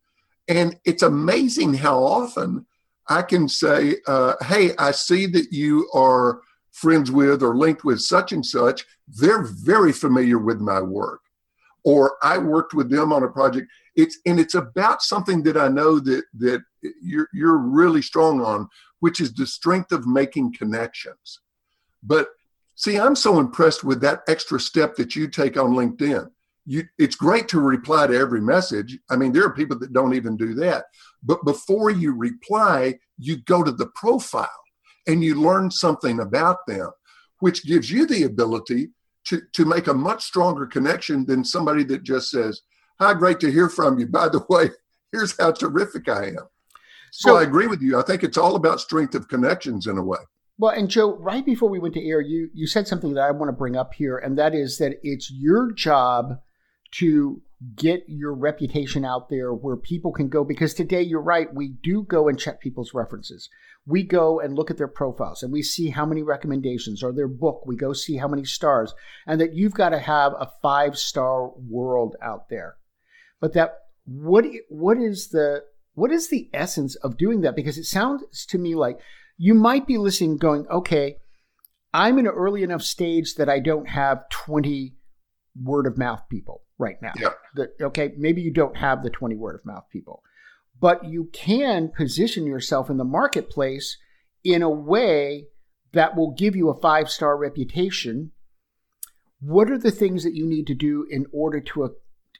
And 0.47 0.77
it's 0.85 1.03
amazing 1.03 1.75
how 1.75 2.03
often 2.03 2.65
I 3.07 3.21
can 3.21 3.47
say, 3.47 3.97
uh, 4.07 4.35
Hey, 4.43 4.75
I 4.77 4.91
see 4.91 5.27
that 5.27 5.51
you 5.51 5.89
are 5.93 6.41
friends 6.71 7.11
with 7.11 7.43
or 7.43 7.55
linked 7.55 7.83
with 7.83 8.01
such 8.01 8.31
and 8.31 8.45
such, 8.45 8.85
they're 9.07 9.43
very 9.43 9.91
familiar 9.91 10.37
with 10.37 10.59
my 10.59 10.81
work. 10.81 11.21
Or 11.83 12.17
I 12.21 12.37
worked 12.37 12.73
with 12.73 12.89
them 12.89 13.11
on 13.11 13.23
a 13.23 13.27
project. 13.27 13.67
It's 13.95 14.19
and 14.25 14.39
it's 14.39 14.55
about 14.55 15.01
something 15.01 15.43
that 15.43 15.57
I 15.57 15.67
know 15.67 15.99
that 15.99 16.23
that 16.37 16.61
you're 17.01 17.27
you're 17.33 17.57
really 17.57 18.01
strong 18.01 18.41
on, 18.41 18.69
which 18.99 19.19
is 19.19 19.33
the 19.33 19.47
strength 19.47 19.91
of 19.91 20.05
making 20.05 20.53
connections. 20.53 21.39
But 22.03 22.29
see, 22.75 22.97
I'm 22.97 23.15
so 23.15 23.39
impressed 23.39 23.83
with 23.83 23.99
that 24.01 24.21
extra 24.27 24.59
step 24.59 24.95
that 24.95 25.15
you 25.15 25.27
take 25.27 25.57
on 25.57 25.71
LinkedIn. 25.71 26.29
you 26.65 26.83
it's 26.99 27.15
great 27.15 27.47
to 27.49 27.59
reply 27.59 28.05
to 28.07 28.15
every 28.15 28.41
message. 28.41 28.99
I 29.09 29.15
mean, 29.15 29.31
there 29.31 29.43
are 29.43 29.53
people 29.53 29.79
that 29.79 29.93
don't 29.93 30.13
even 30.13 30.37
do 30.37 30.53
that. 30.55 30.85
But 31.23 31.43
before 31.43 31.89
you 31.89 32.15
reply, 32.15 32.99
you 33.17 33.37
go 33.37 33.63
to 33.63 33.71
the 33.71 33.87
profile 33.95 34.60
and 35.11 35.23
you 35.23 35.35
learn 35.35 35.69
something 35.69 36.19
about 36.19 36.65
them, 36.67 36.89
which 37.39 37.65
gives 37.65 37.91
you 37.91 38.05
the 38.05 38.23
ability 38.23 38.91
to, 39.25 39.41
to 39.53 39.65
make 39.65 39.87
a 39.87 39.93
much 39.93 40.23
stronger 40.23 40.65
connection 40.65 41.25
than 41.25 41.43
somebody 41.43 41.83
that 41.83 42.03
just 42.03 42.31
says, 42.31 42.61
Hi, 42.99 43.13
great 43.13 43.39
to 43.41 43.51
hear 43.51 43.67
from 43.67 43.99
you. 43.99 44.07
By 44.07 44.29
the 44.29 44.45
way, 44.49 44.69
here's 45.11 45.35
how 45.39 45.51
terrific 45.51 46.07
I 46.07 46.27
am. 46.27 46.47
So, 47.11 47.29
so 47.29 47.37
I 47.37 47.43
agree 47.43 47.67
with 47.67 47.81
you. 47.81 47.99
I 47.99 48.03
think 48.03 48.23
it's 48.23 48.37
all 48.37 48.55
about 48.55 48.79
strength 48.79 49.15
of 49.15 49.27
connections 49.27 49.87
in 49.87 49.97
a 49.97 50.03
way. 50.03 50.19
Well, 50.57 50.71
and 50.71 50.89
Joe, 50.89 51.15
right 51.17 51.45
before 51.45 51.69
we 51.69 51.79
went 51.79 51.95
to 51.95 52.07
air, 52.07 52.21
you 52.21 52.49
you 52.53 52.67
said 52.67 52.87
something 52.87 53.15
that 53.15 53.23
I 53.23 53.31
want 53.31 53.49
to 53.49 53.53
bring 53.53 53.75
up 53.75 53.93
here, 53.95 54.17
and 54.17 54.37
that 54.37 54.53
is 54.53 54.77
that 54.77 54.99
it's 55.01 55.31
your 55.31 55.71
job 55.71 56.39
to 56.99 57.41
get 57.75 58.03
your 58.07 58.33
reputation 58.33 59.05
out 59.05 59.29
there 59.29 59.53
where 59.53 59.77
people 59.77 60.11
can 60.11 60.29
go 60.29 60.43
because 60.43 60.73
today 60.73 61.01
you're 61.01 61.21
right 61.21 61.53
we 61.53 61.67
do 61.83 62.03
go 62.03 62.27
and 62.27 62.39
check 62.39 62.59
people's 62.59 62.93
references. 62.93 63.49
We 63.85 64.03
go 64.03 64.39
and 64.39 64.55
look 64.55 64.71
at 64.71 64.77
their 64.77 64.87
profiles 64.87 65.43
and 65.43 65.51
we 65.51 65.61
see 65.61 65.89
how 65.89 66.05
many 66.05 66.23
recommendations 66.23 67.03
or 67.03 67.11
their 67.11 67.27
book. 67.27 67.63
We 67.65 67.75
go 67.75 67.93
see 67.93 68.17
how 68.17 68.27
many 68.27 68.45
stars 68.45 68.93
and 69.27 69.39
that 69.41 69.53
you've 69.53 69.73
got 69.73 69.89
to 69.89 69.99
have 69.99 70.33
a 70.33 70.51
five 70.61 70.97
star 70.97 71.51
world 71.55 72.15
out 72.21 72.49
there. 72.49 72.77
But 73.39 73.53
that 73.53 73.73
what 74.05 74.45
what 74.69 74.97
is 74.97 75.29
the 75.29 75.63
what 75.93 76.11
is 76.11 76.29
the 76.29 76.49
essence 76.53 76.95
of 76.95 77.17
doing 77.17 77.41
that? 77.41 77.55
Because 77.55 77.77
it 77.77 77.85
sounds 77.85 78.45
to 78.47 78.57
me 78.57 78.75
like 78.75 78.99
you 79.41 79.55
might 79.55 79.87
be 79.87 79.97
listening 79.97 80.37
going 80.37 80.67
okay 80.67 81.17
i'm 81.93 82.19
in 82.19 82.27
an 82.27 82.33
early 82.33 82.61
enough 82.61 82.83
stage 82.83 83.35
that 83.35 83.49
i 83.49 83.59
don't 83.59 83.89
have 83.89 84.29
20 84.29 84.93
word 85.63 85.87
of 85.87 85.97
mouth 85.97 86.21
people 86.29 86.61
right 86.81 87.01
now. 87.01 87.13
Yeah. 87.17 87.29
The, 87.55 87.71
okay, 87.81 88.11
maybe 88.17 88.41
you 88.41 88.51
don't 88.51 88.75
have 88.77 89.03
the 89.03 89.09
20 89.09 89.35
word 89.35 89.55
of 89.55 89.65
mouth 89.65 89.85
people, 89.91 90.23
but 90.79 91.05
you 91.05 91.29
can 91.31 91.91
position 91.95 92.45
yourself 92.45 92.89
in 92.89 92.97
the 92.97 93.05
marketplace 93.05 93.97
in 94.43 94.61
a 94.61 94.69
way 94.69 95.45
that 95.93 96.15
will 96.15 96.31
give 96.31 96.55
you 96.55 96.69
a 96.69 96.79
five 96.79 97.09
star 97.09 97.37
reputation. 97.37 98.31
What 99.39 99.69
are 99.69 99.77
the 99.77 99.91
things 99.91 100.23
that 100.23 100.35
you 100.35 100.45
need 100.45 100.67
to 100.67 100.75
do 100.75 101.05
in 101.09 101.25
order 101.31 101.61
to 101.61 101.95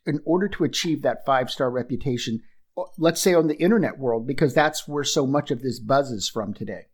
in 0.06 0.20
order 0.26 0.48
to 0.48 0.64
achieve 0.64 1.04
that 1.04 1.26
five 1.26 1.50
star 1.50 1.70
reputation? 1.70 2.40
Let's 2.98 3.22
say 3.22 3.34
on 3.34 3.48
the 3.48 3.58
internet 3.58 4.00
world, 4.00 4.26
because 4.26 4.54
that's 4.54 4.88
where 4.88 5.04
so 5.04 5.28
much 5.28 5.52
of 5.52 5.62
this 5.62 5.80
buzzes 5.80 6.30
from 6.30 6.54
today. 6.54 6.88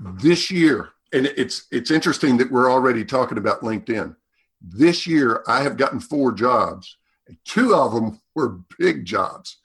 This 0.00 0.50
year, 0.50 0.90
and 1.12 1.26
it's 1.26 1.66
it's 1.70 1.90
interesting 1.90 2.36
that 2.38 2.50
we're 2.50 2.70
already 2.70 3.04
talking 3.04 3.38
about 3.38 3.60
LinkedIn 3.60 4.16
this 4.66 5.06
year, 5.06 5.42
I 5.46 5.62
have 5.62 5.76
gotten 5.76 6.00
four 6.00 6.32
jobs. 6.32 6.96
Two 7.44 7.74
of 7.74 7.92
them 7.92 8.20
were 8.34 8.60
big 8.78 9.04
jobs, 9.04 9.58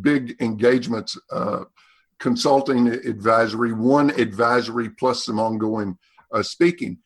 big 0.00 0.36
engagements, 0.40 1.18
uh, 1.30 1.64
consulting 2.18 2.88
advisory, 2.88 3.72
one 3.72 4.10
advisory 4.10 4.90
plus 4.90 5.26
some 5.26 5.38
ongoing 5.38 5.98
uh, 6.32 6.42
speaking 6.42 6.98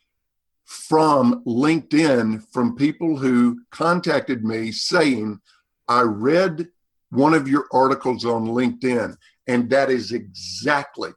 from 0.65 1.43
LinkedIn 1.45 2.45
from 2.53 2.77
people 2.77 3.17
who 3.17 3.61
contacted 3.73 4.45
me 4.45 4.71
saying, 4.71 5.41
I 5.89 6.03
read 6.03 6.69
one 7.11 7.35
of 7.35 7.49
your 7.49 7.67
articles 7.73 8.25
on 8.25 8.47
LinkedIn, 8.47 9.17
and 9.49 9.69
that 9.71 9.91
is 9.91 10.13
exactly 10.13 11.11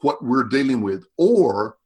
what 0.00 0.24
we're 0.24 0.44
dealing 0.44 0.80
with. 0.80 1.06
Or 1.16 1.76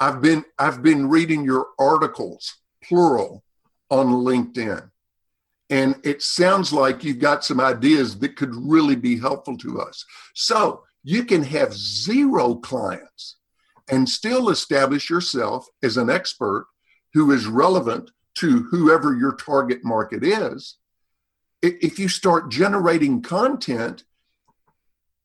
I've 0.00 0.20
been 0.20 0.44
I've 0.58 0.82
been 0.82 1.08
reading 1.08 1.44
your 1.44 1.68
articles 1.78 2.61
plural 2.82 3.42
on 3.90 4.08
LinkedIn. 4.08 4.90
And 5.70 5.96
it 6.04 6.22
sounds 6.22 6.72
like 6.72 7.02
you've 7.02 7.18
got 7.18 7.44
some 7.44 7.60
ideas 7.60 8.18
that 8.18 8.36
could 8.36 8.54
really 8.54 8.96
be 8.96 9.18
helpful 9.18 9.56
to 9.58 9.80
us. 9.80 10.04
So 10.34 10.84
you 11.02 11.24
can 11.24 11.42
have 11.42 11.72
zero 11.72 12.54
clients 12.56 13.36
and 13.90 14.08
still 14.08 14.50
establish 14.50 15.10
yourself 15.10 15.66
as 15.82 15.96
an 15.96 16.10
expert 16.10 16.66
who 17.14 17.32
is 17.32 17.46
relevant 17.46 18.10
to 18.34 18.64
whoever 18.70 19.16
your 19.16 19.34
target 19.34 19.84
market 19.84 20.24
is. 20.24 20.76
If 21.62 21.98
you 21.98 22.08
start 22.08 22.50
generating 22.50 23.22
content, 23.22 24.04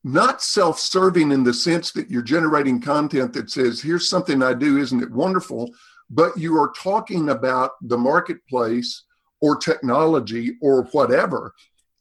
not 0.03 0.41
self 0.41 0.79
serving 0.79 1.31
in 1.31 1.43
the 1.43 1.53
sense 1.53 1.91
that 1.91 2.09
you're 2.09 2.21
generating 2.21 2.79
content 2.79 3.33
that 3.33 3.49
says, 3.49 3.81
here's 3.81 4.09
something 4.09 4.41
I 4.41 4.53
do, 4.53 4.77
isn't 4.77 5.03
it 5.03 5.11
wonderful? 5.11 5.71
But 6.09 6.37
you 6.37 6.57
are 6.57 6.71
talking 6.71 7.29
about 7.29 7.71
the 7.81 7.97
marketplace 7.97 9.03
or 9.41 9.55
technology 9.55 10.57
or 10.61 10.83
whatever 10.91 11.53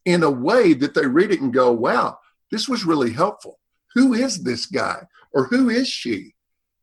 in 0.04 0.22
a 0.22 0.30
way 0.30 0.72
that 0.72 0.94
they 0.94 1.06
read 1.06 1.32
it 1.32 1.40
and 1.40 1.52
go, 1.52 1.72
wow, 1.72 2.18
this 2.50 2.68
was 2.68 2.84
really 2.84 3.10
helpful. 3.10 3.58
Who 3.94 4.14
is 4.14 4.42
this 4.42 4.66
guy 4.66 5.02
or 5.32 5.46
who 5.46 5.68
is 5.68 5.88
she? 5.88 6.34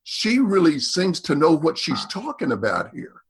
She 0.04 0.40
really 0.40 0.80
seems 0.80 1.22
to 1.22 1.36
know 1.36 1.52
what 1.56 1.78
she's 1.78 2.06
talking 2.08 2.52
about 2.52 2.94
here. 2.94 3.22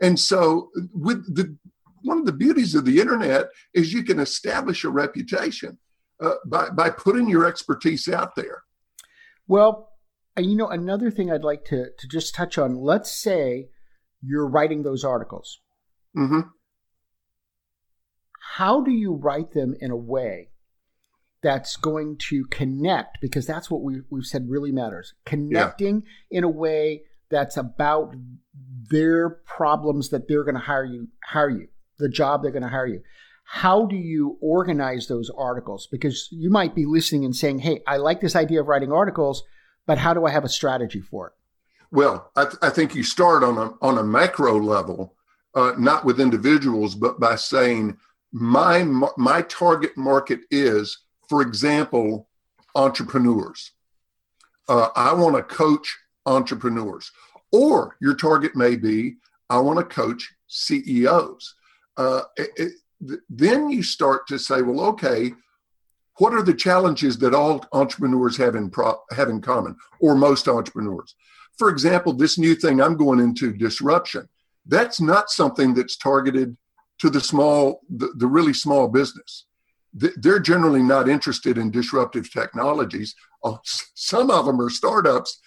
And 0.00 0.18
so, 0.18 0.70
with 0.92 1.34
the 1.34 1.56
one 2.02 2.18
of 2.18 2.26
the 2.26 2.32
beauties 2.32 2.74
of 2.74 2.84
the 2.84 3.00
internet 3.00 3.48
is 3.74 3.92
you 3.92 4.02
can 4.02 4.18
establish 4.18 4.84
a 4.84 4.88
reputation 4.90 5.78
uh, 6.20 6.34
by 6.46 6.70
by 6.70 6.90
putting 6.90 7.28
your 7.28 7.44
expertise 7.46 8.08
out 8.08 8.34
there. 8.34 8.62
Well, 9.48 9.91
you 10.38 10.56
know, 10.56 10.68
another 10.68 11.10
thing 11.10 11.30
I'd 11.30 11.44
like 11.44 11.64
to 11.66 11.86
to 11.98 12.08
just 12.08 12.34
touch 12.34 12.58
on. 12.58 12.76
Let's 12.76 13.12
say 13.12 13.68
you're 14.22 14.48
writing 14.48 14.82
those 14.82 15.04
articles. 15.04 15.60
Mm-hmm. 16.16 16.40
How 18.56 18.82
do 18.82 18.90
you 18.90 19.14
write 19.14 19.52
them 19.52 19.74
in 19.80 19.90
a 19.90 19.96
way 19.96 20.50
that's 21.42 21.76
going 21.76 22.18
to 22.28 22.44
connect? 22.46 23.18
Because 23.20 23.46
that's 23.46 23.70
what 23.70 23.82
we, 23.82 24.02
we've 24.10 24.26
said 24.26 24.48
really 24.48 24.72
matters. 24.72 25.14
Connecting 25.24 26.02
yeah. 26.30 26.38
in 26.38 26.44
a 26.44 26.48
way 26.48 27.02
that's 27.32 27.56
about 27.56 28.14
their 28.90 29.30
problems 29.46 30.10
that 30.10 30.28
they're 30.28 30.44
going 30.44 30.54
to 30.54 30.60
hire 30.60 30.84
you 30.84 31.08
hire 31.24 31.50
you 31.50 31.66
the 31.98 32.08
job 32.08 32.42
they're 32.42 32.52
going 32.52 32.62
to 32.62 32.68
hire 32.68 32.86
you 32.86 33.00
how 33.44 33.86
do 33.86 33.96
you 33.96 34.38
organize 34.40 35.06
those 35.06 35.30
articles 35.36 35.88
because 35.90 36.28
you 36.30 36.50
might 36.50 36.74
be 36.74 36.84
listening 36.84 37.24
and 37.24 37.34
saying 37.34 37.58
hey 37.58 37.80
i 37.86 37.96
like 37.96 38.20
this 38.20 38.36
idea 38.36 38.60
of 38.60 38.68
writing 38.68 38.92
articles 38.92 39.42
but 39.86 39.98
how 39.98 40.14
do 40.14 40.26
I 40.26 40.30
have 40.30 40.44
a 40.44 40.48
strategy 40.48 41.00
for 41.00 41.28
it? 41.28 41.32
Well, 41.90 42.30
I, 42.36 42.44
th- 42.44 42.56
I 42.62 42.70
think 42.70 42.94
you 42.94 43.02
start 43.02 43.44
on 43.44 43.58
a 43.58 43.74
on 43.82 43.98
a 43.98 44.02
macro 44.02 44.58
level, 44.58 45.14
uh, 45.54 45.72
not 45.78 46.04
with 46.04 46.20
individuals, 46.20 46.94
but 46.94 47.20
by 47.20 47.36
saying 47.36 47.96
my 48.32 48.82
my 49.16 49.42
target 49.42 49.96
market 49.96 50.40
is, 50.50 50.98
for 51.28 51.42
example, 51.42 52.28
entrepreneurs. 52.74 53.72
Uh, 54.68 54.88
I 54.96 55.12
want 55.12 55.36
to 55.36 55.42
coach 55.42 55.98
entrepreneurs, 56.24 57.10
or 57.50 57.96
your 58.00 58.14
target 58.14 58.56
may 58.56 58.76
be 58.76 59.16
I 59.52 59.58
want 59.58 59.78
to 59.78 59.84
coach 59.84 60.32
CEOs. 60.46 61.54
Uh, 61.98 62.22
it, 62.38 62.50
it, 62.56 63.20
then 63.28 63.68
you 63.68 63.82
start 63.82 64.26
to 64.28 64.38
say, 64.38 64.62
well, 64.62 64.80
okay, 64.80 65.32
what 66.18 66.34
are 66.34 66.42
the 66.42 66.54
challenges 66.54 67.18
that 67.18 67.34
all 67.34 67.64
entrepreneurs 67.72 68.36
have 68.36 68.54
in, 68.54 68.70
pro- 68.70 69.00
have 69.12 69.28
in 69.28 69.40
common, 69.40 69.76
or 70.00 70.14
most 70.14 70.48
entrepreneurs? 70.48 71.14
For 71.58 71.68
example, 71.68 72.12
this 72.12 72.38
new 72.38 72.54
thing 72.54 72.80
I'm 72.80 72.96
going 72.96 73.20
into, 73.20 73.52
disruption, 73.52 74.28
that's 74.66 75.00
not 75.00 75.30
something 75.30 75.74
that's 75.74 75.96
targeted 75.96 76.56
to 76.98 77.10
the 77.10 77.20
small, 77.20 77.80
the, 77.88 78.12
the 78.16 78.26
really 78.26 78.54
small 78.54 78.88
business. 78.88 79.46
They're 79.94 80.40
generally 80.40 80.82
not 80.82 81.08
interested 81.08 81.58
in 81.58 81.70
disruptive 81.70 82.32
technologies. 82.32 83.14
Uh, 83.44 83.56
some 83.64 84.30
of 84.30 84.46
them 84.46 84.60
are 84.60 84.70
startups. 84.70 85.40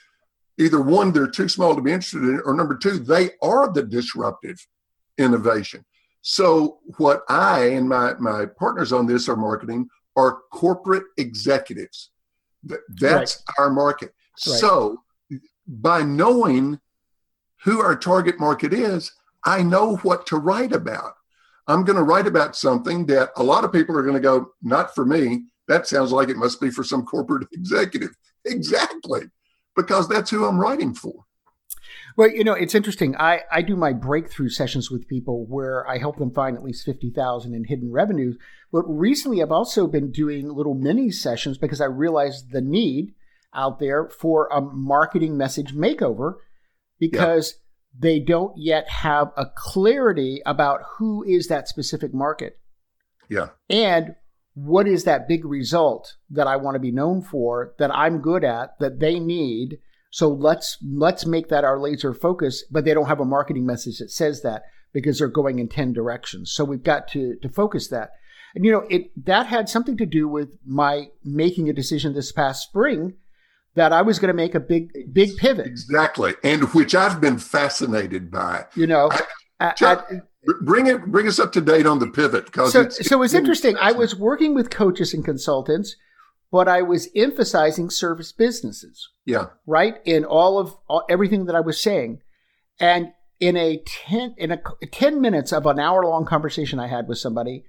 Either 0.60 0.82
one, 0.82 1.12
they're 1.12 1.28
too 1.28 1.50
small 1.50 1.76
to 1.76 1.82
be 1.82 1.92
interested 1.92 2.24
in, 2.24 2.42
or 2.46 2.54
number 2.54 2.78
two, 2.78 3.00
they 3.00 3.32
are 3.42 3.72
the 3.72 3.82
disruptive 3.82 4.58
innovation. 5.18 5.84
So, 6.22 6.80
what 6.98 7.24
I 7.30 7.66
and 7.70 7.90
my, 7.90 8.14
my 8.20 8.46
partners 8.46 8.92
on 8.94 9.06
this 9.06 9.28
are 9.30 9.36
marketing 9.36 9.90
are 10.16 10.42
corporate 10.52 11.04
executives. 11.18 12.12
That's 12.64 13.44
right. 13.48 13.56
our 13.60 13.70
market. 13.70 14.14
Right. 14.48 14.58
So, 14.58 15.04
by 15.68 16.04
knowing 16.04 16.80
who 17.64 17.82
our 17.82 17.96
target 17.96 18.40
market 18.40 18.74
is, 18.74 19.12
I 19.46 19.62
know 19.62 19.98
what 19.98 20.26
to 20.28 20.38
write 20.38 20.74
about. 20.74 21.14
I'm 21.68 21.84
going 21.84 21.98
to 21.98 22.04
write 22.04 22.28
about 22.28 22.56
something 22.56 23.06
that 23.08 23.32
a 23.38 23.44
lot 23.44 23.64
of 23.64 23.72
people 23.72 23.98
are 23.98 24.04
going 24.04 24.16
to 24.16 24.20
go, 24.20 24.52
not 24.62 24.94
for 24.94 25.06
me. 25.06 25.46
That 25.68 25.88
sounds 25.88 26.12
like 26.12 26.30
it 26.30 26.38
must 26.38 26.62
be 26.62 26.70
for 26.70 26.84
some 26.84 27.06
corporate 27.06 27.48
executive. 27.54 28.16
Exactly, 28.46 29.24
because 29.76 30.08
that's 30.08 30.30
who 30.30 30.46
I'm 30.46 30.60
writing 30.60 30.94
for. 30.94 31.26
Well, 32.18 32.30
you 32.30 32.44
know, 32.44 32.54
it's 32.54 32.76
interesting. 32.76 33.16
I, 33.18 33.42
I 33.52 33.62
do 33.62 33.76
my 33.76 33.94
breakthrough 33.94 34.50
sessions 34.50 34.90
with 34.90 35.08
people 35.08 35.46
where 35.48 35.88
I 35.88 35.98
help 35.98 36.18
them 36.18 36.32
find 36.32 36.56
at 36.56 36.64
least 36.64 36.86
50,000 36.86 37.54
in 37.54 37.66
hidden 37.66 37.92
revenues. 37.92 38.38
But 38.72 38.84
recently 38.84 39.42
I've 39.42 39.52
also 39.52 39.88
been 39.88 40.12
doing 40.12 40.50
little 40.50 40.76
mini 40.76 41.12
sessions 41.12 41.58
because 41.58 41.82
I 41.82 41.86
realized 41.86 42.52
the 42.52 42.62
need 42.62 43.14
out 43.54 43.80
there 43.80 44.10
for 44.10 44.48
a 44.52 44.62
marketing 44.62 45.38
message 45.38 45.74
makeover 45.74 46.36
because 47.00 47.56
they 47.98 48.20
don't 48.20 48.58
yet 48.58 48.90
have 48.90 49.32
a 49.38 49.46
clarity 49.56 50.42
about 50.46 50.82
who 50.98 51.24
is 51.24 51.48
that 51.48 51.68
specific 51.68 52.14
market. 52.14 52.60
Yeah. 53.30 53.50
And 53.70 54.16
what 54.54 54.88
is 54.88 55.04
that 55.04 55.28
big 55.28 55.46
result 55.46 56.16
that 56.30 56.48
I 56.48 56.56
want 56.56 56.76
to 56.76 56.80
be 56.80 56.92
known 56.92 57.22
for 57.22 57.74
that 57.78 57.94
I'm 57.94 58.22
good 58.22 58.44
at 58.44 58.80
that 58.80 59.00
they 59.00 59.20
need 59.20 59.80
so 60.16 60.30
let's 60.30 60.78
let's 60.82 61.26
make 61.26 61.50
that 61.50 61.66
our 61.66 61.78
laser 61.78 62.14
focus 62.14 62.64
but 62.72 62.86
they 62.86 62.94
don't 62.94 63.08
have 63.08 63.20
a 63.20 63.26
marketing 63.26 63.66
message 63.66 63.98
that 63.98 64.10
says 64.10 64.44
that 64.44 64.64
because 64.94 65.20
they're 65.20 65.28
going 65.28 65.60
in 65.60 65.68
10 65.68 65.92
directions. 65.92 66.54
So 66.54 66.64
we've 66.64 66.82
got 66.82 67.10
to 67.10 67.36
to 67.42 67.50
focus 67.50 67.90
that. 67.90 68.12
And 68.56 68.64
you 68.64 68.72
know 68.72 68.86
it 68.90 69.12
that 69.26 69.48
had 69.48 69.68
something 69.68 69.98
to 69.98 70.06
do 70.06 70.30
with 70.30 70.58
my 70.66 71.08
making 71.26 71.70
a 71.70 71.74
decision 71.74 72.14
this 72.14 72.32
past 72.32 72.64
spring 72.64 73.16
that 73.74 73.92
I 73.92 74.04
was 74.04 74.18
going 74.18 74.30
to 74.30 74.34
make 74.34 74.56
a 74.56 74.62
big 74.62 74.90
big 75.12 75.36
pivot. 75.36 75.68
Exactly. 75.68 76.36
And 76.46 76.74
which 76.74 76.96
I've 76.96 77.20
been 77.20 77.38
fascinated 77.38 78.32
by. 78.32 78.68
You 78.74 78.88
know 78.88 79.12
I, 79.60 79.72
Chuck, 79.72 80.10
bring 80.62 80.88
it 80.88 81.08
bring 81.08 81.28
us 81.28 81.40
up 81.40 81.52
to 81.54 81.62
date 81.62 81.86
on 81.86 82.00
the 82.00 82.08
pivot 82.08 82.46
because 82.46 82.72
so, 82.72 82.84
it's, 82.84 83.06
so 83.06 83.22
it's 83.22 83.34
interesting. 83.34 83.76
I 83.82 83.92
was 83.92 84.16
working 84.16 84.56
with 84.56 84.70
coaches 84.70 85.14
and 85.14 85.26
consultants 85.26 85.98
but 86.56 86.68
i 86.70 86.82
was 86.82 87.10
emphasizing 87.16 87.90
service 87.90 88.32
businesses 88.32 89.10
yeah 89.26 89.48
right 89.68 89.96
in 90.06 90.24
all 90.24 90.58
of 90.58 90.76
all, 90.88 91.04
everything 91.10 91.46
that 91.46 91.56
i 91.56 91.60
was 91.60 91.80
saying 91.80 92.22
and 92.80 93.12
in 93.42 93.58
a 93.58 93.84
10 93.86 94.36
in 94.38 94.52
a 94.52 94.62
10 94.92 95.20
minutes 95.20 95.52
of 95.52 95.66
an 95.66 95.80
hour 95.80 96.06
long 96.06 96.26
conversation 96.26 96.80
i 96.80 96.88
had 96.88 97.10
with 97.10 97.18
somebody 97.18 97.66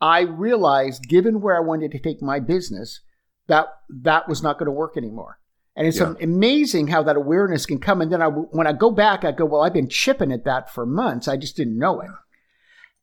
i 0.00 0.20
realized 0.20 1.08
given 1.08 1.40
where 1.40 1.56
i 1.56 1.60
wanted 1.60 1.90
to 1.90 1.98
take 1.98 2.22
my 2.22 2.38
business 2.38 3.00
that 3.48 3.66
that 3.88 4.28
was 4.28 4.44
not 4.44 4.58
going 4.58 4.66
to 4.66 4.80
work 4.82 4.96
anymore 4.96 5.40
and 5.76 5.88
it's 5.88 5.98
yeah. 5.98 6.14
amazing 6.20 6.88
how 6.88 7.02
that 7.04 7.16
awareness 7.16 7.64
can 7.64 7.78
come. 7.78 8.02
And 8.02 8.12
then 8.12 8.20
I, 8.20 8.26
when 8.26 8.66
I 8.66 8.72
go 8.72 8.90
back, 8.90 9.24
I 9.24 9.32
go, 9.32 9.44
well, 9.46 9.62
I've 9.62 9.72
been 9.72 9.88
chipping 9.88 10.32
at 10.32 10.44
that 10.44 10.74
for 10.74 10.84
months. 10.84 11.28
I 11.28 11.36
just 11.36 11.56
didn't 11.56 11.78
know 11.78 12.00
it. 12.00 12.10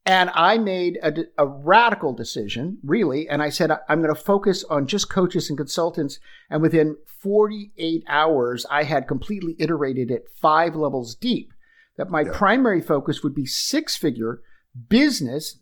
And 0.07 0.31
I 0.33 0.57
made 0.57 0.99
a, 1.03 1.13
a 1.37 1.45
radical 1.45 2.13
decision, 2.13 2.77
really. 2.81 3.27
And 3.27 3.43
I 3.43 3.49
said, 3.49 3.71
I'm 3.89 4.01
going 4.01 4.15
to 4.15 4.19
focus 4.19 4.63
on 4.69 4.87
just 4.87 5.09
coaches 5.09 5.49
and 5.49 5.57
consultants. 5.57 6.17
And 6.49 6.61
within 6.61 6.95
48 7.05 8.05
hours, 8.07 8.65
I 8.71 8.83
had 8.83 9.05
completely 9.05 9.57
iterated 9.59 10.09
it 10.09 10.29
five 10.33 10.77
levels 10.77 11.13
deep. 11.13 11.51
That 11.97 12.09
my 12.09 12.21
yeah. 12.21 12.31
primary 12.31 12.79
focus 12.79 13.21
would 13.21 13.35
be 13.35 13.45
six 13.45 13.97
figure 13.97 14.39
business, 14.87 15.59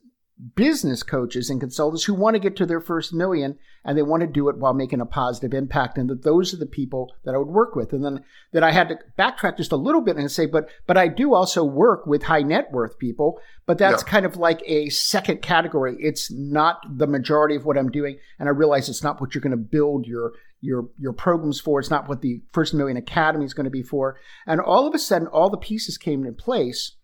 business 0.56 1.02
coaches 1.02 1.50
and 1.50 1.62
consultants 1.62 2.04
who 2.04 2.14
want 2.14 2.36
to 2.36 2.40
get 2.40 2.58
to 2.58 2.66
their 2.66 2.82
first 2.82 3.14
million 3.14 3.58
and 3.86 3.98
they 3.98 4.02
want 4.02 4.22
to 4.22 4.28
do 4.28 4.50
it 4.50 4.58
while 4.58 4.74
making 4.74 5.00
a 5.00 5.06
positive 5.06 5.54
impact. 5.54 5.98
And 5.98 6.10
that 6.10 6.24
those 6.24 6.54
are 6.54 6.58
the 6.58 6.66
people 6.66 7.14
that 7.24 7.34
I 7.34 7.38
would 7.38 7.48
work 7.48 7.76
with. 7.76 7.94
And 7.94 8.04
then 8.04 8.24
that 8.52 8.64
I 8.64 8.72
had 8.72 8.90
to 8.90 9.00
backtrack 9.18 9.56
just 9.56 9.72
a 9.72 9.78
little 9.78 10.02
bit 10.02 10.18
and 10.18 10.30
say 10.30 10.46
but 10.46 10.68
but 10.88 10.98
I 10.98 11.08
do 11.08 11.34
also 11.34 11.64
work 11.64 12.06
with 12.06 12.24
high 12.24 12.42
net 12.42 12.72
worth 12.72 13.00
people. 13.00 13.40
But 13.66 13.78
that's 13.78 14.04
yeah. 14.04 14.10
kind 14.10 14.26
of 14.26 14.36
like 14.36 14.62
a 14.66 14.90
second 14.90 15.42
category. 15.42 15.96
It's 16.00 16.30
not 16.32 16.80
the 16.90 17.08
majority 17.08 17.56
of 17.56 17.66
what 17.66 17.78
I'm 17.78 17.90
doing. 17.90 18.18
And 18.38 18.50
I 18.50 18.52
realize 18.52 18.90
it's 18.90 19.04
not 19.04 19.22
what 19.22 19.34
you're 19.34 19.42
going 19.42 19.52
to 19.52 19.58
build 19.58 20.06
your 20.06 20.34
your 20.60 20.90
your 20.98 21.14
programs 21.14 21.62
for. 21.62 21.80
It's 21.80 21.90
not 21.90 22.10
what 22.10 22.22
the 22.22 22.42
first 22.52 22.74
million 22.74 22.98
academy 22.98 23.46
is 23.46 23.54
going 23.54 23.66
to 23.66 23.70
be 23.70 23.84
for. 23.84 24.18
And 24.46 24.60
all 24.60 24.86
of 24.86 24.94
a 24.94 25.00
sudden 25.00 25.28
all 25.28 25.50
the 25.50 25.58
pieces 25.58 25.98
came 25.98 26.26
in 26.26 26.36
place 26.36 26.98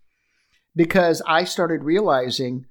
because 0.76 1.22
I 1.26 1.46
started 1.46 1.84
realizing 1.84 2.66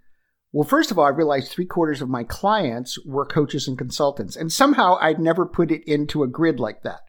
well, 0.53 0.69
first 0.69 0.91
of 0.91 0.99
all, 0.99 1.05
I 1.05 1.11
realized 1.11 1.51
three 1.51 1.67
quarters 1.67 2.03
of 2.03 2.09
my 2.09 2.25
clients 2.25 2.99
were 3.05 3.25
coaches 3.25 3.69
and 3.69 3.79
consultants, 3.79 4.37
and 4.37 4.53
somehow 4.53 4.97
I'd 5.01 5.21
never 5.21 5.47
put 5.47 5.71
it 5.71 5.85
into 5.85 6.23
a 6.23 6.29
grid 6.29 6.59
like 6.59 6.83
that. 6.83 7.01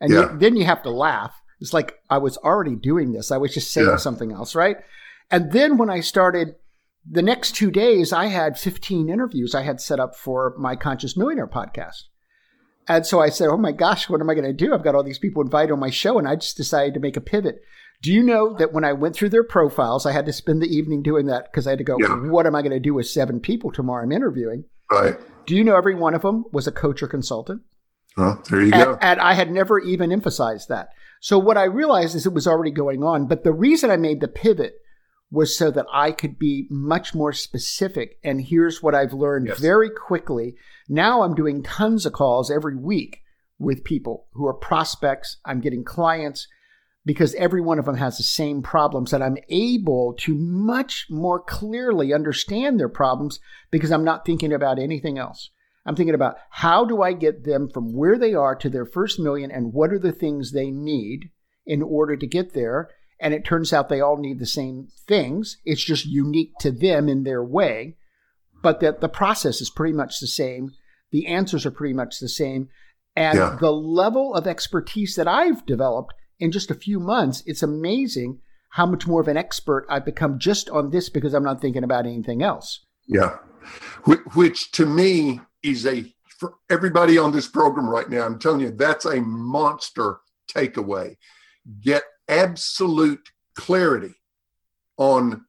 And 0.00 0.12
yeah. 0.12 0.34
then 0.34 0.56
you 0.56 0.64
have 0.64 0.82
to 0.82 0.90
laugh. 0.90 1.40
It's 1.60 1.72
like 1.72 1.94
I 2.10 2.18
was 2.18 2.36
already 2.38 2.76
doing 2.76 3.12
this. 3.12 3.30
I 3.30 3.36
was 3.36 3.54
just 3.54 3.72
saying 3.72 3.88
yeah. 3.88 3.96
something 3.96 4.32
else, 4.32 4.54
right? 4.54 4.78
And 5.30 5.52
then 5.52 5.76
when 5.76 5.90
I 5.90 6.00
started 6.00 6.54
the 7.08 7.22
next 7.22 7.52
two 7.52 7.70
days, 7.70 8.12
I 8.12 8.26
had 8.26 8.58
15 8.58 9.08
interviews 9.08 9.54
I 9.54 9.62
had 9.62 9.80
set 9.80 10.00
up 10.00 10.16
for 10.16 10.54
my 10.58 10.76
Conscious 10.76 11.16
Millionaire 11.16 11.48
podcast. 11.48 12.04
And 12.86 13.06
so 13.06 13.20
I 13.20 13.28
said, 13.28 13.48
Oh 13.48 13.56
my 13.56 13.72
gosh, 13.72 14.08
what 14.08 14.20
am 14.20 14.30
I 14.30 14.34
going 14.34 14.46
to 14.46 14.52
do? 14.52 14.74
I've 14.74 14.84
got 14.84 14.94
all 14.94 15.04
these 15.04 15.18
people 15.18 15.42
invited 15.42 15.72
on 15.72 15.78
my 15.78 15.90
show. 15.90 16.18
And 16.18 16.26
I 16.26 16.36
just 16.36 16.56
decided 16.56 16.94
to 16.94 17.00
make 17.00 17.16
a 17.16 17.20
pivot. 17.20 17.60
Do 18.00 18.12
you 18.12 18.22
know 18.22 18.54
that 18.54 18.72
when 18.72 18.84
I 18.84 18.92
went 18.92 19.16
through 19.16 19.30
their 19.30 19.44
profiles, 19.44 20.06
I 20.06 20.12
had 20.12 20.26
to 20.26 20.32
spend 20.32 20.62
the 20.62 20.68
evening 20.68 21.02
doing 21.02 21.26
that 21.26 21.44
because 21.44 21.66
I 21.66 21.70
had 21.70 21.78
to 21.78 21.84
go, 21.84 21.96
yeah. 21.98 22.14
what 22.30 22.46
am 22.46 22.54
I 22.54 22.62
going 22.62 22.72
to 22.72 22.80
do 22.80 22.94
with 22.94 23.08
seven 23.08 23.40
people 23.40 23.72
tomorrow 23.72 24.04
I'm 24.04 24.12
interviewing? 24.12 24.64
Right. 24.90 25.16
Do 25.46 25.56
you 25.56 25.64
know 25.64 25.76
every 25.76 25.94
one 25.94 26.14
of 26.14 26.22
them 26.22 26.44
was 26.52 26.66
a 26.66 26.72
coach 26.72 27.02
or 27.02 27.08
consultant? 27.08 27.62
Well, 28.16 28.42
there 28.48 28.60
you 28.60 28.72
and, 28.72 28.84
go. 28.84 28.98
And 29.00 29.20
I 29.20 29.34
had 29.34 29.50
never 29.50 29.80
even 29.80 30.12
emphasized 30.12 30.68
that. 30.68 30.90
So 31.20 31.38
what 31.38 31.56
I 31.56 31.64
realized 31.64 32.14
is 32.14 32.26
it 32.26 32.32
was 32.32 32.46
already 32.46 32.70
going 32.70 33.02
on. 33.02 33.26
But 33.26 33.42
the 33.42 33.52
reason 33.52 33.90
I 33.90 33.96
made 33.96 34.20
the 34.20 34.28
pivot 34.28 34.74
was 35.30 35.58
so 35.58 35.70
that 35.70 35.86
I 35.92 36.12
could 36.12 36.38
be 36.38 36.66
much 36.70 37.14
more 37.14 37.32
specific. 37.32 38.18
And 38.22 38.40
here's 38.40 38.82
what 38.82 38.94
I've 38.94 39.12
learned 39.12 39.48
yes. 39.48 39.58
very 39.58 39.90
quickly. 39.90 40.54
Now 40.88 41.22
I'm 41.22 41.34
doing 41.34 41.62
tons 41.62 42.06
of 42.06 42.12
calls 42.12 42.50
every 42.50 42.76
week 42.76 43.22
with 43.58 43.84
people 43.84 44.26
who 44.32 44.46
are 44.46 44.54
prospects. 44.54 45.38
I'm 45.44 45.60
getting 45.60 45.84
clients 45.84 46.46
because 47.08 47.34
every 47.36 47.62
one 47.62 47.78
of 47.78 47.86
them 47.86 47.96
has 47.96 48.18
the 48.18 48.22
same 48.22 48.60
problems 48.60 49.12
that 49.12 49.22
I'm 49.22 49.38
able 49.48 50.12
to 50.18 50.34
much 50.34 51.06
more 51.08 51.40
clearly 51.40 52.12
understand 52.12 52.78
their 52.78 52.90
problems 52.90 53.40
because 53.70 53.90
I'm 53.90 54.04
not 54.04 54.26
thinking 54.26 54.52
about 54.52 54.78
anything 54.78 55.16
else. 55.16 55.48
I'm 55.86 55.96
thinking 55.96 56.14
about 56.14 56.36
how 56.50 56.84
do 56.84 57.00
I 57.00 57.14
get 57.14 57.44
them 57.44 57.70
from 57.72 57.94
where 57.94 58.18
they 58.18 58.34
are 58.34 58.54
to 58.56 58.68
their 58.68 58.84
first 58.84 59.18
million 59.18 59.50
and 59.50 59.72
what 59.72 59.90
are 59.90 59.98
the 59.98 60.12
things 60.12 60.52
they 60.52 60.70
need 60.70 61.30
in 61.64 61.80
order 61.80 62.14
to 62.14 62.26
get 62.26 62.52
there. 62.52 62.90
And 63.18 63.32
it 63.32 63.42
turns 63.42 63.72
out 63.72 63.88
they 63.88 64.02
all 64.02 64.18
need 64.18 64.38
the 64.38 64.44
same 64.44 64.88
things. 65.06 65.56
It's 65.64 65.82
just 65.82 66.04
unique 66.04 66.52
to 66.60 66.70
them 66.70 67.08
in 67.08 67.22
their 67.22 67.42
way, 67.42 67.96
but 68.62 68.80
that 68.80 69.00
the 69.00 69.08
process 69.08 69.62
is 69.62 69.70
pretty 69.70 69.94
much 69.94 70.20
the 70.20 70.26
same. 70.26 70.72
The 71.10 71.26
answers 71.26 71.64
are 71.64 71.70
pretty 71.70 71.94
much 71.94 72.20
the 72.20 72.28
same. 72.28 72.68
And 73.16 73.38
yeah. 73.38 73.56
the 73.58 73.72
level 73.72 74.34
of 74.34 74.46
expertise 74.46 75.14
that 75.14 75.26
I've 75.26 75.64
developed 75.64 76.12
in 76.40 76.52
just 76.52 76.70
a 76.70 76.74
few 76.74 77.00
months, 77.00 77.42
it's 77.46 77.62
amazing 77.62 78.40
how 78.70 78.86
much 78.86 79.06
more 79.06 79.20
of 79.20 79.28
an 79.28 79.36
expert 79.36 79.86
I've 79.88 80.04
become 80.04 80.38
just 80.38 80.68
on 80.70 80.90
this 80.90 81.08
because 81.08 81.34
I'm 81.34 81.44
not 81.44 81.60
thinking 81.60 81.84
about 81.84 82.06
anything 82.06 82.42
else. 82.42 82.84
Yeah. 83.06 83.38
Which, 84.34 84.70
to 84.72 84.86
me 84.86 85.40
is 85.62 85.86
a, 85.86 86.04
for 86.38 86.54
everybody 86.70 87.18
on 87.18 87.32
this 87.32 87.48
program 87.48 87.88
right 87.88 88.08
now, 88.08 88.24
I'm 88.24 88.38
telling 88.38 88.60
you, 88.60 88.70
that's 88.70 89.04
a 89.04 89.20
monster 89.20 90.20
takeaway. 90.50 91.16
Get 91.80 92.02
absolute 92.28 93.30
clarity 93.54 94.14
on 94.96 95.44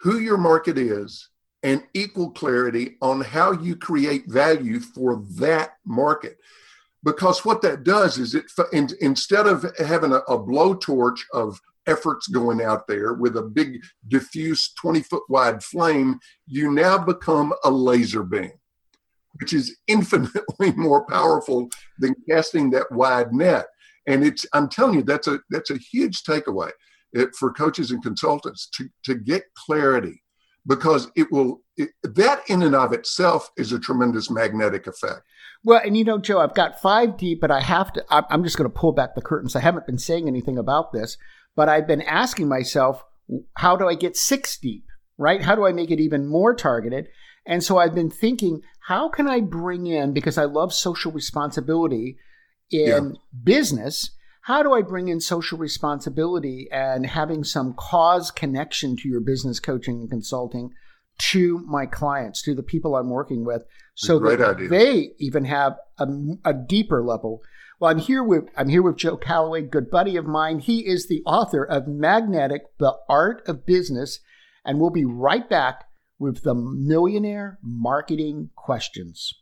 who 0.00 0.18
your 0.18 0.38
market 0.38 0.78
is 0.78 1.28
and 1.62 1.82
equal 1.94 2.30
clarity 2.30 2.96
on 3.02 3.20
how 3.20 3.52
you 3.52 3.74
create 3.74 4.26
value 4.28 4.78
for 4.80 5.24
that 5.36 5.72
market 5.84 6.38
because 7.08 7.42
what 7.42 7.62
that 7.62 7.84
does 7.84 8.18
is 8.18 8.34
it 8.34 8.44
in, 8.74 8.86
instead 9.00 9.46
of 9.46 9.64
having 9.78 10.12
a, 10.12 10.16
a 10.28 10.38
blowtorch 10.38 11.20
of 11.32 11.58
efforts 11.86 12.28
going 12.28 12.60
out 12.60 12.86
there 12.86 13.14
with 13.14 13.38
a 13.38 13.42
big 13.42 13.82
diffuse 14.08 14.74
20 14.74 15.00
foot 15.02 15.22
wide 15.30 15.62
flame 15.62 16.18
you 16.46 16.70
now 16.70 16.98
become 16.98 17.54
a 17.64 17.70
laser 17.70 18.22
beam 18.22 18.52
which 19.40 19.54
is 19.54 19.74
infinitely 19.88 20.72
more 20.72 21.06
powerful 21.06 21.70
than 21.98 22.14
casting 22.28 22.70
that 22.70 22.92
wide 22.92 23.32
net. 23.32 23.66
And 24.06 24.22
it's 24.22 24.44
i'm 24.52 24.68
telling 24.68 24.96
you 24.96 25.02
that's 25.02 25.28
a 25.28 25.40
that's 25.48 25.70
a 25.70 25.78
huge 25.78 26.24
takeaway 26.24 26.70
it, 27.14 27.34
for 27.34 27.50
coaches 27.54 27.90
and 27.90 28.02
consultants 28.02 28.68
to, 28.74 28.86
to 29.04 29.14
get 29.14 29.44
clarity 29.66 30.22
because 30.68 31.10
it 31.16 31.32
will 31.32 31.62
it, 31.76 31.88
that 32.02 32.42
in 32.48 32.62
and 32.62 32.76
of 32.76 32.92
itself 32.92 33.50
is 33.56 33.72
a 33.72 33.80
tremendous 33.80 34.30
magnetic 34.30 34.86
effect 34.86 35.22
well, 35.64 35.80
and 35.84 35.96
you 35.96 36.04
know, 36.04 36.18
Joe, 36.18 36.40
I've 36.40 36.54
got 36.54 36.80
five 36.80 37.16
deep, 37.16 37.40
but 37.40 37.50
I 37.50 37.60
have 37.60 37.92
to, 37.94 38.04
I'm 38.10 38.44
just 38.44 38.56
going 38.56 38.70
to 38.70 38.76
pull 38.76 38.92
back 38.92 39.14
the 39.14 39.22
curtains. 39.22 39.56
I 39.56 39.60
haven't 39.60 39.86
been 39.86 39.98
saying 39.98 40.28
anything 40.28 40.56
about 40.56 40.92
this, 40.92 41.18
but 41.56 41.68
I've 41.68 41.86
been 41.86 42.02
asking 42.02 42.48
myself, 42.48 43.04
how 43.56 43.76
do 43.76 43.88
I 43.88 43.94
get 43.94 44.16
six 44.16 44.56
deep, 44.56 44.84
right? 45.16 45.42
How 45.42 45.54
do 45.54 45.66
I 45.66 45.72
make 45.72 45.90
it 45.90 46.00
even 46.00 46.28
more 46.28 46.54
targeted? 46.54 47.08
And 47.44 47.64
so 47.64 47.78
I've 47.78 47.94
been 47.94 48.10
thinking, 48.10 48.62
how 48.86 49.08
can 49.08 49.28
I 49.28 49.40
bring 49.40 49.86
in, 49.86 50.12
because 50.12 50.38
I 50.38 50.44
love 50.44 50.72
social 50.72 51.10
responsibility 51.10 52.18
in 52.70 52.86
yeah. 52.86 53.20
business, 53.42 54.10
how 54.42 54.62
do 54.62 54.72
I 54.72 54.82
bring 54.82 55.08
in 55.08 55.20
social 55.20 55.58
responsibility 55.58 56.68
and 56.72 57.06
having 57.06 57.44
some 57.44 57.74
cause 57.74 58.30
connection 58.30 58.96
to 58.96 59.08
your 59.08 59.20
business 59.20 59.60
coaching 59.60 60.00
and 60.00 60.10
consulting 60.10 60.70
to 61.18 61.58
my 61.66 61.86
clients, 61.86 62.42
to 62.42 62.54
the 62.54 62.62
people 62.62 62.96
I'm 62.96 63.10
working 63.10 63.44
with, 63.44 63.64
so 63.94 64.18
that 64.20 64.40
idea. 64.40 64.68
they 64.68 65.10
even 65.18 65.44
have 65.44 65.76
a, 65.98 66.06
a, 66.44 66.54
deeper 66.54 67.02
level. 67.02 67.42
Well, 67.80 67.90
I'm 67.90 67.98
here 67.98 68.22
with 68.22 68.44
I'm 68.56 68.68
here 68.68 68.82
with 68.82 68.96
Joe 68.96 69.16
Calloway, 69.16 69.62
good 69.62 69.90
buddy 69.90 70.16
of 70.16 70.26
mine. 70.26 70.60
He 70.60 70.86
is 70.86 71.08
the 71.08 71.22
author 71.26 71.64
of 71.64 71.88
Magnetic: 71.88 72.62
The 72.78 72.94
Art 73.08 73.42
of 73.48 73.66
Business, 73.66 74.20
and 74.64 74.78
we'll 74.78 74.90
be 74.90 75.04
right 75.04 75.48
back 75.48 75.84
with 76.18 76.42
the 76.42 76.54
millionaire 76.54 77.58
marketing 77.62 78.50
questions. 78.56 79.34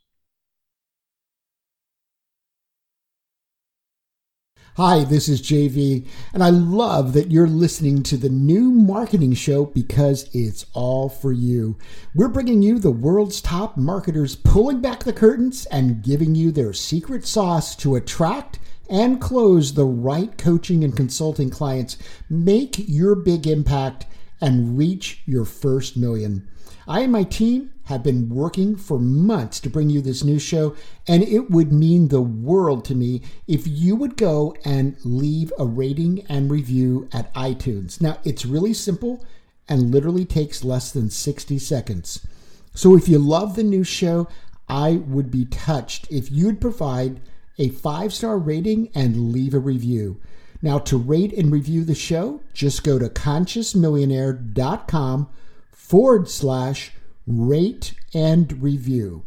Hi, 4.76 5.04
this 5.04 5.26
is 5.26 5.40
JV, 5.40 6.06
and 6.34 6.44
I 6.44 6.50
love 6.50 7.14
that 7.14 7.30
you're 7.30 7.46
listening 7.46 8.02
to 8.02 8.18
the 8.18 8.28
new 8.28 8.70
marketing 8.70 9.32
show 9.32 9.64
because 9.64 10.28
it's 10.34 10.66
all 10.74 11.08
for 11.08 11.32
you. 11.32 11.78
We're 12.14 12.28
bringing 12.28 12.60
you 12.60 12.78
the 12.78 12.90
world's 12.90 13.40
top 13.40 13.78
marketers 13.78 14.36
pulling 14.36 14.82
back 14.82 15.02
the 15.02 15.14
curtains 15.14 15.64
and 15.72 16.02
giving 16.02 16.34
you 16.34 16.52
their 16.52 16.74
secret 16.74 17.26
sauce 17.26 17.74
to 17.76 17.94
attract 17.94 18.58
and 18.90 19.18
close 19.18 19.72
the 19.72 19.86
right 19.86 20.36
coaching 20.36 20.84
and 20.84 20.94
consulting 20.94 21.48
clients. 21.48 21.96
Make 22.28 22.74
your 22.86 23.14
big 23.14 23.46
impact 23.46 24.04
and 24.42 24.76
reach 24.76 25.22
your 25.24 25.46
first 25.46 25.96
million. 25.96 26.46
I 26.86 27.00
and 27.00 27.12
my 27.12 27.22
team 27.22 27.70
have 27.86 28.02
been 28.02 28.28
working 28.28 28.76
for 28.76 28.98
months 28.98 29.60
to 29.60 29.70
bring 29.70 29.90
you 29.90 30.00
this 30.00 30.24
new 30.24 30.38
show, 30.38 30.74
and 31.06 31.22
it 31.22 31.50
would 31.50 31.72
mean 31.72 32.08
the 32.08 32.20
world 32.20 32.84
to 32.84 32.94
me 32.94 33.22
if 33.46 33.66
you 33.66 33.96
would 33.96 34.16
go 34.16 34.54
and 34.64 34.96
leave 35.04 35.52
a 35.58 35.64
rating 35.64 36.24
and 36.28 36.50
review 36.50 37.08
at 37.12 37.32
iTunes. 37.34 38.00
Now, 38.00 38.18
it's 38.24 38.44
really 38.44 38.74
simple 38.74 39.24
and 39.68 39.92
literally 39.92 40.24
takes 40.24 40.64
less 40.64 40.92
than 40.92 41.10
60 41.10 41.58
seconds. 41.58 42.26
So, 42.74 42.96
if 42.96 43.08
you 43.08 43.18
love 43.18 43.56
the 43.56 43.62
new 43.62 43.84
show, 43.84 44.28
I 44.68 44.96
would 45.06 45.30
be 45.30 45.44
touched 45.44 46.10
if 46.10 46.28
you'd 46.30 46.60
provide 46.60 47.20
a 47.58 47.70
five 47.70 48.12
star 48.12 48.36
rating 48.36 48.90
and 48.94 49.32
leave 49.32 49.54
a 49.54 49.58
review. 49.58 50.20
Now, 50.60 50.78
to 50.80 50.98
rate 50.98 51.32
and 51.32 51.50
review 51.52 51.84
the 51.84 51.94
show, 51.94 52.40
just 52.52 52.82
go 52.82 52.98
to 52.98 53.08
consciousmillionaire.com 53.08 55.28
forward 55.72 56.28
slash 56.28 56.90
rate 57.26 57.94
and 58.14 58.62
review. 58.62 59.24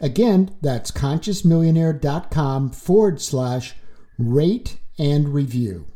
Again, 0.00 0.56
that's 0.60 0.90
consciousmillionaire.com 0.90 2.70
forward 2.70 3.20
slash 3.20 3.74
rate 4.18 4.78
and 4.98 5.28
review. 5.34 5.86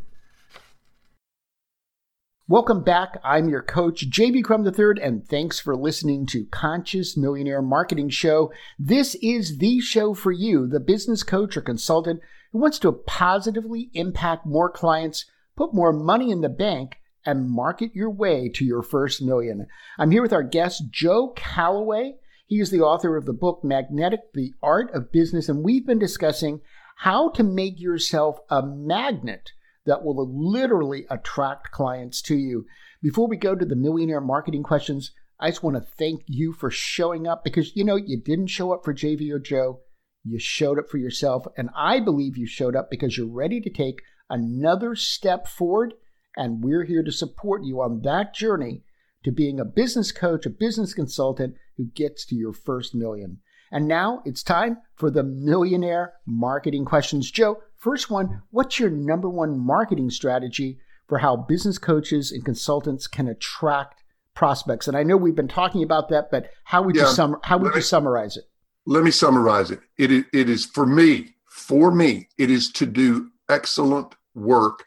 Welcome 2.48 2.82
back. 2.82 3.18
I'm 3.24 3.48
your 3.48 3.62
coach, 3.62 4.10
JV 4.10 4.44
Crum 4.44 4.66
III, 4.66 5.02
and 5.02 5.26
thanks 5.26 5.58
for 5.58 5.76
listening 5.76 6.26
to 6.26 6.44
Conscious 6.46 7.16
Millionaire 7.16 7.62
Marketing 7.62 8.08
Show. 8.08 8.52
This 8.78 9.14
is 9.22 9.58
the 9.58 9.80
show 9.80 10.12
for 10.12 10.32
you, 10.32 10.66
the 10.66 10.80
business 10.80 11.22
coach 11.22 11.56
or 11.56 11.62
consultant 11.62 12.20
who 12.52 12.58
wants 12.58 12.78
to 12.80 12.92
positively 12.92 13.90
impact 13.94 14.44
more 14.44 14.68
clients, 14.68 15.24
put 15.56 15.72
more 15.72 15.92
money 15.92 16.30
in 16.30 16.40
the 16.40 16.48
bank, 16.48 16.98
and 17.24 17.50
market 17.50 17.90
your 17.94 18.10
way 18.10 18.50
to 18.54 18.64
your 18.64 18.82
first 18.82 19.22
million. 19.22 19.66
I'm 19.98 20.10
here 20.10 20.22
with 20.22 20.32
our 20.32 20.42
guest, 20.42 20.84
Joe 20.90 21.32
Calloway. 21.36 22.14
He 22.46 22.60
is 22.60 22.70
the 22.70 22.80
author 22.80 23.16
of 23.16 23.24
the 23.24 23.32
book 23.32 23.60
Magnetic, 23.62 24.32
The 24.34 24.52
Art 24.62 24.90
of 24.92 25.12
Business, 25.12 25.48
and 25.48 25.64
we've 25.64 25.86
been 25.86 25.98
discussing 25.98 26.60
how 26.98 27.30
to 27.30 27.42
make 27.42 27.80
yourself 27.80 28.38
a 28.50 28.62
magnet 28.64 29.52
that 29.86 30.04
will 30.04 30.52
literally 30.52 31.06
attract 31.10 31.70
clients 31.70 32.22
to 32.22 32.36
you. 32.36 32.66
Before 33.02 33.28
we 33.28 33.36
go 33.36 33.54
to 33.54 33.64
the 33.64 33.74
millionaire 33.74 34.20
marketing 34.20 34.62
questions, 34.62 35.12
I 35.40 35.50
just 35.50 35.62
want 35.62 35.76
to 35.76 35.92
thank 35.98 36.22
you 36.26 36.52
for 36.52 36.70
showing 36.70 37.26
up 37.26 37.42
because 37.42 37.74
you 37.74 37.84
know 37.84 37.96
you 37.96 38.20
didn't 38.20 38.46
show 38.46 38.72
up 38.72 38.84
for 38.84 38.94
JV 38.94 39.32
or 39.32 39.40
Joe. 39.40 39.80
You 40.24 40.38
showed 40.38 40.78
up 40.78 40.88
for 40.88 40.98
yourself. 40.98 41.46
And 41.56 41.70
I 41.76 41.98
believe 41.98 42.36
you 42.36 42.46
showed 42.46 42.76
up 42.76 42.90
because 42.90 43.16
you're 43.16 43.26
ready 43.26 43.60
to 43.60 43.70
take 43.70 44.02
another 44.30 44.94
step 44.94 45.48
forward 45.48 45.94
and 46.36 46.62
we're 46.62 46.84
here 46.84 47.02
to 47.02 47.12
support 47.12 47.64
you 47.64 47.80
on 47.80 48.02
that 48.02 48.34
journey 48.34 48.82
to 49.24 49.30
being 49.30 49.60
a 49.60 49.64
business 49.64 50.12
coach, 50.12 50.46
a 50.46 50.50
business 50.50 50.94
consultant 50.94 51.54
who 51.76 51.86
gets 51.94 52.24
to 52.26 52.34
your 52.34 52.52
first 52.52 52.94
million. 52.94 53.38
And 53.70 53.88
now 53.88 54.22
it's 54.24 54.42
time 54.42 54.78
for 54.96 55.10
the 55.10 55.22
millionaire 55.22 56.14
marketing 56.26 56.84
questions. 56.84 57.30
Joe, 57.30 57.62
first 57.78 58.10
one 58.10 58.42
What's 58.50 58.78
your 58.78 58.90
number 58.90 59.28
one 59.28 59.58
marketing 59.58 60.10
strategy 60.10 60.78
for 61.08 61.18
how 61.18 61.36
business 61.36 61.78
coaches 61.78 62.30
and 62.30 62.44
consultants 62.44 63.06
can 63.06 63.28
attract 63.28 64.02
prospects? 64.34 64.88
And 64.88 64.96
I 64.96 65.02
know 65.02 65.16
we've 65.16 65.34
been 65.34 65.48
talking 65.48 65.82
about 65.82 66.10
that, 66.10 66.30
but 66.30 66.50
how 66.64 66.82
would, 66.82 66.96
yeah, 66.96 67.02
you, 67.02 67.08
sum- 67.08 67.40
how 67.42 67.58
would 67.58 67.72
me, 67.72 67.76
you 67.76 67.82
summarize 67.82 68.36
it? 68.36 68.44
Let 68.84 69.04
me 69.04 69.10
summarize 69.10 69.70
it. 69.70 69.80
It 69.96 70.10
is, 70.10 70.24
it 70.32 70.50
is 70.50 70.66
for 70.66 70.84
me, 70.84 71.36
for 71.48 71.90
me, 71.90 72.28
it 72.36 72.50
is 72.50 72.70
to 72.72 72.86
do 72.86 73.30
excellent 73.48 74.14
work 74.34 74.84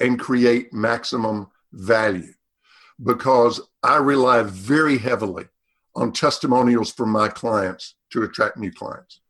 and 0.00 0.18
create 0.18 0.72
maximum 0.72 1.48
value 1.72 2.32
because 3.02 3.60
I 3.82 3.96
rely 3.96 4.42
very 4.42 4.98
heavily 4.98 5.46
on 5.94 6.12
testimonials 6.12 6.92
from 6.92 7.10
my 7.10 7.28
clients 7.28 7.94
to 8.10 8.22
attract 8.22 8.56
new 8.56 8.70
clients. 8.70 9.20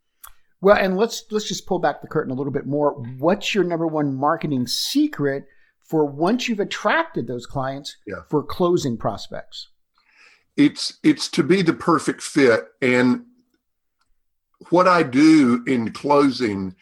Well, 0.61 0.77
and 0.77 0.97
let's 0.97 1.25
let's 1.31 1.49
just 1.49 1.67
pull 1.67 1.79
back 1.79 2.01
the 2.01 2.09
curtain 2.09 2.33
a 2.33 2.35
little 2.35 2.53
bit 2.53 2.67
more. 2.67 2.93
What's 3.19 3.55
your 3.55 3.65
number 3.65 3.87
one 3.87 4.15
marketing 4.15 4.67
secret 4.67 5.47
for 5.81 6.05
once 6.05 6.49
you've 6.49 6.61
attracted 6.61 7.27
those 7.27 7.47
clients 7.47 7.97
yeah. 8.07 8.23
for 8.29 8.43
closing 8.43 8.97
prospects? 8.97 9.69
It's 10.57 10.99
it's 11.03 11.29
to 11.31 11.43
be 11.43 11.63
the 11.63 11.75
perfect 11.75 12.23
fit 12.23 12.69
and 12.81 13.27
what 14.71 14.89
I 14.89 15.03
do 15.03 15.63
in 15.67 15.93
closing 15.93 16.75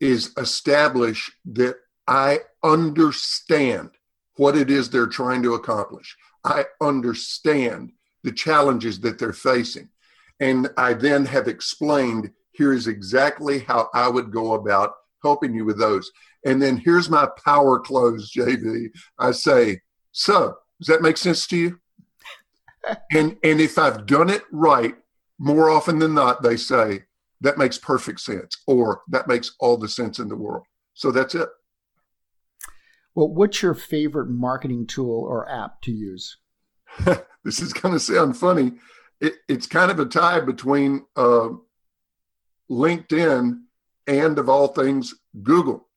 is 0.00 0.32
establish 0.36 1.30
that 1.46 1.76
I 2.06 2.40
understand 2.62 3.90
what 4.36 4.56
it 4.56 4.70
is 4.70 4.88
they're 4.88 5.06
trying 5.06 5.42
to 5.42 5.54
accomplish. 5.54 6.16
I 6.44 6.64
understand 6.80 7.92
the 8.22 8.32
challenges 8.32 9.00
that 9.00 9.18
they're 9.18 9.32
facing. 9.32 9.88
And 10.40 10.68
I 10.76 10.92
then 10.92 11.24
have 11.26 11.48
explained 11.48 12.30
here 12.52 12.72
is 12.72 12.86
exactly 12.86 13.60
how 13.60 13.88
I 13.94 14.08
would 14.08 14.30
go 14.30 14.54
about 14.54 14.94
helping 15.22 15.54
you 15.54 15.64
with 15.64 15.78
those. 15.78 16.10
And 16.44 16.62
then 16.62 16.76
here's 16.76 17.10
my 17.10 17.28
power 17.44 17.78
close, 17.80 18.32
JV. 18.32 18.90
I 19.18 19.32
say, 19.32 19.80
so 20.12 20.56
does 20.78 20.88
that 20.88 21.02
make 21.02 21.16
sense 21.16 21.46
to 21.48 21.56
you? 21.56 21.80
and 23.12 23.36
and 23.42 23.60
if 23.60 23.78
I've 23.78 24.06
done 24.06 24.30
it 24.30 24.42
right, 24.52 24.94
more 25.38 25.70
often 25.70 25.98
than 25.98 26.14
not, 26.14 26.42
they 26.42 26.56
say, 26.56 27.02
that 27.40 27.58
makes 27.58 27.76
perfect 27.76 28.20
sense, 28.20 28.56
or 28.66 29.02
that 29.08 29.28
makes 29.28 29.54
all 29.60 29.76
the 29.76 29.88
sense 29.88 30.18
in 30.18 30.28
the 30.28 30.36
world. 30.36 30.64
So 30.94 31.10
that's 31.10 31.34
it. 31.34 31.48
Well, 33.16 33.28
what's 33.28 33.62
your 33.62 33.72
favorite 33.72 34.28
marketing 34.28 34.86
tool 34.86 35.24
or 35.24 35.50
app 35.50 35.80
to 35.82 35.90
use? 35.90 36.36
this 37.44 37.60
is 37.60 37.72
going 37.72 37.94
to 37.94 37.98
sound 37.98 38.36
funny. 38.36 38.72
It, 39.22 39.36
it's 39.48 39.66
kind 39.66 39.90
of 39.90 39.98
a 39.98 40.04
tie 40.04 40.40
between 40.40 41.06
uh, 41.16 41.48
LinkedIn 42.70 43.60
and, 44.06 44.38
of 44.38 44.50
all 44.50 44.68
things, 44.68 45.14
Google, 45.42 45.88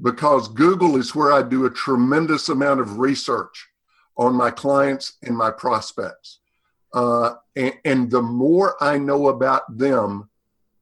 because 0.00 0.46
Google 0.46 0.94
is 0.94 1.16
where 1.16 1.32
I 1.32 1.42
do 1.42 1.66
a 1.66 1.70
tremendous 1.70 2.48
amount 2.48 2.78
of 2.78 3.00
research 3.00 3.68
on 4.16 4.36
my 4.36 4.52
clients 4.52 5.14
and 5.20 5.36
my 5.36 5.50
prospects. 5.50 6.38
Uh, 6.94 7.34
and, 7.56 7.74
and 7.84 8.10
the 8.12 8.22
more 8.22 8.76
I 8.80 8.98
know 8.98 9.26
about 9.26 9.78
them, 9.78 10.30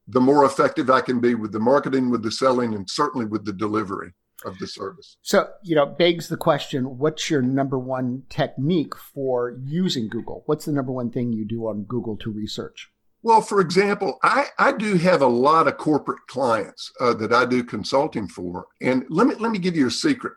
the 0.06 0.20
more 0.20 0.44
effective 0.44 0.90
I 0.90 1.00
can 1.00 1.20
be 1.20 1.34
with 1.34 1.52
the 1.52 1.58
marketing, 1.58 2.10
with 2.10 2.22
the 2.22 2.32
selling, 2.32 2.74
and 2.74 2.90
certainly 2.90 3.24
with 3.24 3.46
the 3.46 3.52
delivery 3.54 4.12
of 4.44 4.59
the 4.59 4.66
service. 4.66 5.16
So, 5.22 5.48
you 5.62 5.74
know, 5.74 5.87
begs 5.87 6.29
the 6.29 6.37
question 6.37 6.98
what's 6.98 7.31
your 7.31 7.42
number 7.42 7.79
one 7.79 8.24
technique 8.29 8.96
for 8.96 9.57
using 9.64 10.09
Google? 10.09 10.42
What's 10.46 10.64
the 10.64 10.72
number 10.72 10.92
one 10.92 11.11
thing 11.11 11.33
you 11.33 11.44
do 11.44 11.66
on 11.66 11.85
Google 11.85 12.16
to 12.18 12.31
research? 12.31 12.90
Well, 13.22 13.42
for 13.42 13.61
example, 13.61 14.18
I, 14.22 14.46
I 14.59 14.72
do 14.72 14.96
have 14.96 15.20
a 15.20 15.26
lot 15.26 15.68
of 15.68 15.76
corporate 15.76 16.26
clients 16.26 16.90
uh, 17.00 17.12
that 17.14 17.33
I 17.33 17.44
do 17.44 17.62
consulting 17.62 18.26
for. 18.26 18.66
And 18.81 19.05
let 19.11 19.26
me, 19.26 19.35
let 19.35 19.53
me 19.53 19.59
give 19.59 19.76
you 19.76 19.88
a 19.88 19.90
secret. 19.90 20.35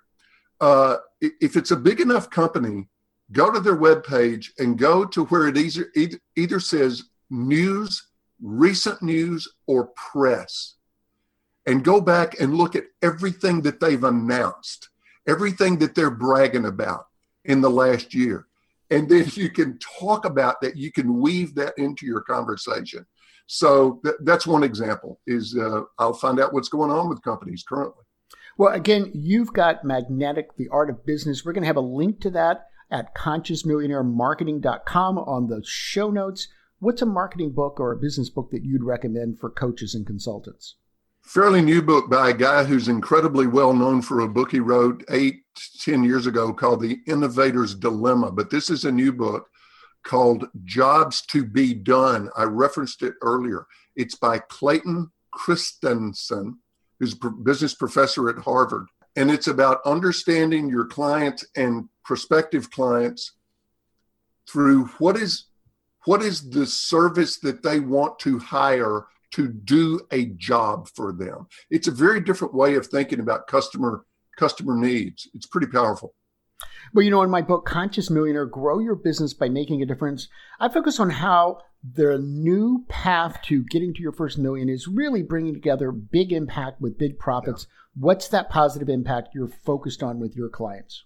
Uh, 0.60 0.98
if 1.22 1.56
it's 1.56 1.72
a 1.72 1.78
big 1.78 2.02
enough 2.02 2.30
company, 2.30 2.90
go 3.32 3.52
to 3.52 3.62
their 3.62 3.78
webpage 3.78 4.48
and 4.60 4.78
go 4.78 5.06
to 5.06 5.26
where 5.26 5.48
it 5.48 5.58
either, 5.58 5.92
either, 5.96 6.20
either 6.36 6.60
says 6.60 7.04
news, 7.30 8.10
recent 8.42 9.02
news, 9.02 9.48
or 9.66 9.88
press 9.96 10.76
and 11.66 11.84
go 11.84 12.02
back 12.02 12.40
and 12.40 12.56
look 12.56 12.76
at 12.76 12.86
everything 13.02 13.62
that 13.62 13.80
they've 13.80 14.04
announced, 14.04 14.90
everything 15.28 15.80
that 15.80 15.96
they're 15.96 16.12
bragging 16.12 16.66
about 16.66 17.06
in 17.46 17.62
the 17.62 17.70
last 17.70 18.14
year. 18.14 18.48
And 18.90 19.10
then 19.10 19.26
you 19.34 19.50
can 19.50 19.80
talk 19.80 20.26
about 20.26 20.62
that, 20.62 20.78
you 20.78 20.92
can 20.92 21.20
weave 21.20 21.56
that 21.56 21.74
into 21.78 22.06
your 22.06 22.22
conversation. 22.22 23.06
So 23.48 24.00
th- 24.04 24.16
that's 24.22 24.48
one 24.48 24.64
example 24.64 25.20
is 25.28 25.58
uh, 25.58 25.82
I'll 25.98 26.14
find 26.14 26.40
out 26.40 26.54
what's 26.54 26.70
going 26.70 26.92
on 26.92 27.10
with 27.10 27.22
companies 27.24 27.64
currently. 27.68 28.04
Well, 28.58 28.74
again, 28.74 29.12
you've 29.14 29.52
got 29.54 29.84
Magnetic, 29.84 30.56
the 30.58 30.70
art 30.70 30.90
of 30.90 31.06
business. 31.06 31.44
We're 31.44 31.52
going 31.54 31.64
to 31.64 31.68
have 31.68 31.76
a 31.76 31.82
link 31.82 32.22
to 32.22 32.30
that 32.32 32.68
at 32.92 33.16
consciousmillionairemarketing.com 33.16 35.18
on 35.18 35.48
the 35.48 35.62
show 35.66 36.12
notes. 36.12 36.48
What's 36.80 37.02
a 37.02 37.08
marketing 37.08 37.54
book 37.54 37.80
or 37.80 37.92
a 37.92 37.98
business 37.98 38.30
book 38.30 38.52
that 38.52 38.64
you'd 38.64 38.84
recommend 38.84 39.40
for 39.40 39.50
coaches 39.50 39.96
and 39.96 40.06
consultants? 40.06 40.76
Fairly 41.24 41.62
new 41.62 41.82
book 41.82 42.10
by 42.10 42.30
a 42.30 42.34
guy 42.34 42.64
who's 42.64 42.88
incredibly 42.88 43.48
well 43.48 43.74
known 43.74 44.02
for 44.02 44.20
a 44.20 44.28
book 44.28 44.52
he 44.52 44.60
wrote 44.60 45.04
eight, 45.10 45.44
ten 45.80 46.04
years 46.04 46.28
ago 46.28 46.54
called 46.54 46.82
The 46.82 47.00
Innovator's 47.08 47.76
Dilemma. 47.76 48.32
But 48.32 48.50
this 48.50 48.70
is 48.70 48.86
a 48.86 48.92
new 48.92 49.12
book 49.12 49.50
called 50.04 50.48
Jobs 50.66 51.22
to 51.28 51.46
Be 51.46 51.74
Done. 51.74 52.30
I 52.36 52.44
referenced 52.44 53.02
it 53.04 53.14
earlier. 53.22 53.66
It's 53.96 54.16
by 54.16 54.40
Clayton 54.40 55.12
Christensen, 55.32 56.60
who's 57.00 57.16
a 57.24 57.30
business 57.30 57.74
professor 57.74 58.30
at 58.30 58.38
Harvard. 58.38 58.88
and 59.16 59.30
it's 59.30 59.48
about 59.48 59.80
understanding 59.86 60.68
your 60.70 60.86
clients 60.86 61.46
and 61.56 61.88
prospective 62.04 62.70
clients 62.72 63.34
through 64.50 64.86
what 64.98 65.16
is 65.16 65.46
what 66.06 66.22
is 66.22 66.50
the 66.50 66.66
service 66.66 67.38
that 67.38 67.64
they 67.64 67.80
want 67.80 68.20
to 68.20 68.38
hire 68.38 69.06
to 69.34 69.48
do 69.48 70.00
a 70.12 70.26
job 70.38 70.88
for 70.96 71.12
them 71.12 71.48
it's 71.70 71.88
a 71.88 71.92
very 71.92 72.22
different 72.22 72.54
way 72.54 72.76
of 72.76 72.88
thinking 72.88 73.20
about 73.20 73.48
customer 73.48 74.06
customer 74.38 74.76
needs 74.76 75.28
it's 75.34 75.48
pretty 75.48 75.68
powerful 75.68 76.14
well, 76.94 77.04
you 77.04 77.12
know, 77.12 77.24
in 77.24 77.30
my 77.30 77.42
book, 77.42 77.66
Conscious 77.66 78.10
Millionaire 78.10 78.46
Grow 78.46 78.80
Your 78.80 78.96
Business 78.96 79.34
by 79.34 79.50
Making 79.50 79.82
a 79.82 79.86
Difference, 79.86 80.28
I 80.60 80.70
focus 80.70 81.00
on 81.00 81.10
how 81.10 81.60
the 81.84 82.18
new 82.18 82.86
path 82.88 83.42
to 83.44 83.64
getting 83.64 83.94
to 83.94 84.02
your 84.02 84.12
first 84.12 84.38
million 84.38 84.70
is 84.70 84.88
really 84.88 85.22
bringing 85.22 85.54
together 85.54 85.92
big 85.92 86.32
impact 86.32 86.80
with 86.80 86.98
big 86.98 87.20
profits. 87.20 87.68
Yeah. 87.68 88.04
What's 88.04 88.28
that 88.30 88.50
positive 88.50 88.90
impact 88.90 89.30
you're 89.34 89.48
focused 89.48 90.02
on 90.02 90.20
with 90.20 90.36
your 90.36 90.50
clients? 90.50 91.04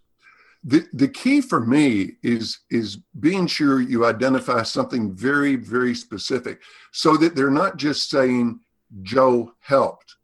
The, 0.67 0.86
the 0.93 1.08
key 1.08 1.41
for 1.41 1.62
me 1.62 2.17
is 2.23 2.60
is 2.69 2.97
being 3.19 3.47
sure 3.47 3.80
you 3.80 4.06
identify 4.06 4.63
something 4.63 5.15
very 5.15 5.56
very 5.56 5.95
specific 5.95 6.62
so 6.91 7.15
that 7.17 7.36
they're 7.36 7.49
not 7.49 7.77
just 7.77 8.10
saying 8.10 8.60
Joe 9.01 9.53
helped 9.60 10.17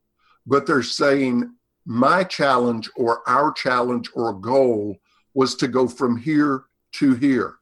but 0.46 0.66
they're 0.66 0.84
saying 0.84 1.54
my 1.86 2.24
challenge 2.24 2.90
or 2.96 3.28
our 3.28 3.52
challenge 3.52 4.10
or 4.14 4.34
goal 4.34 4.98
was 5.34 5.56
to 5.56 5.68
go 5.68 5.88
from 5.88 6.18
here 6.18 6.66
to 6.94 7.16
here. 7.16 7.56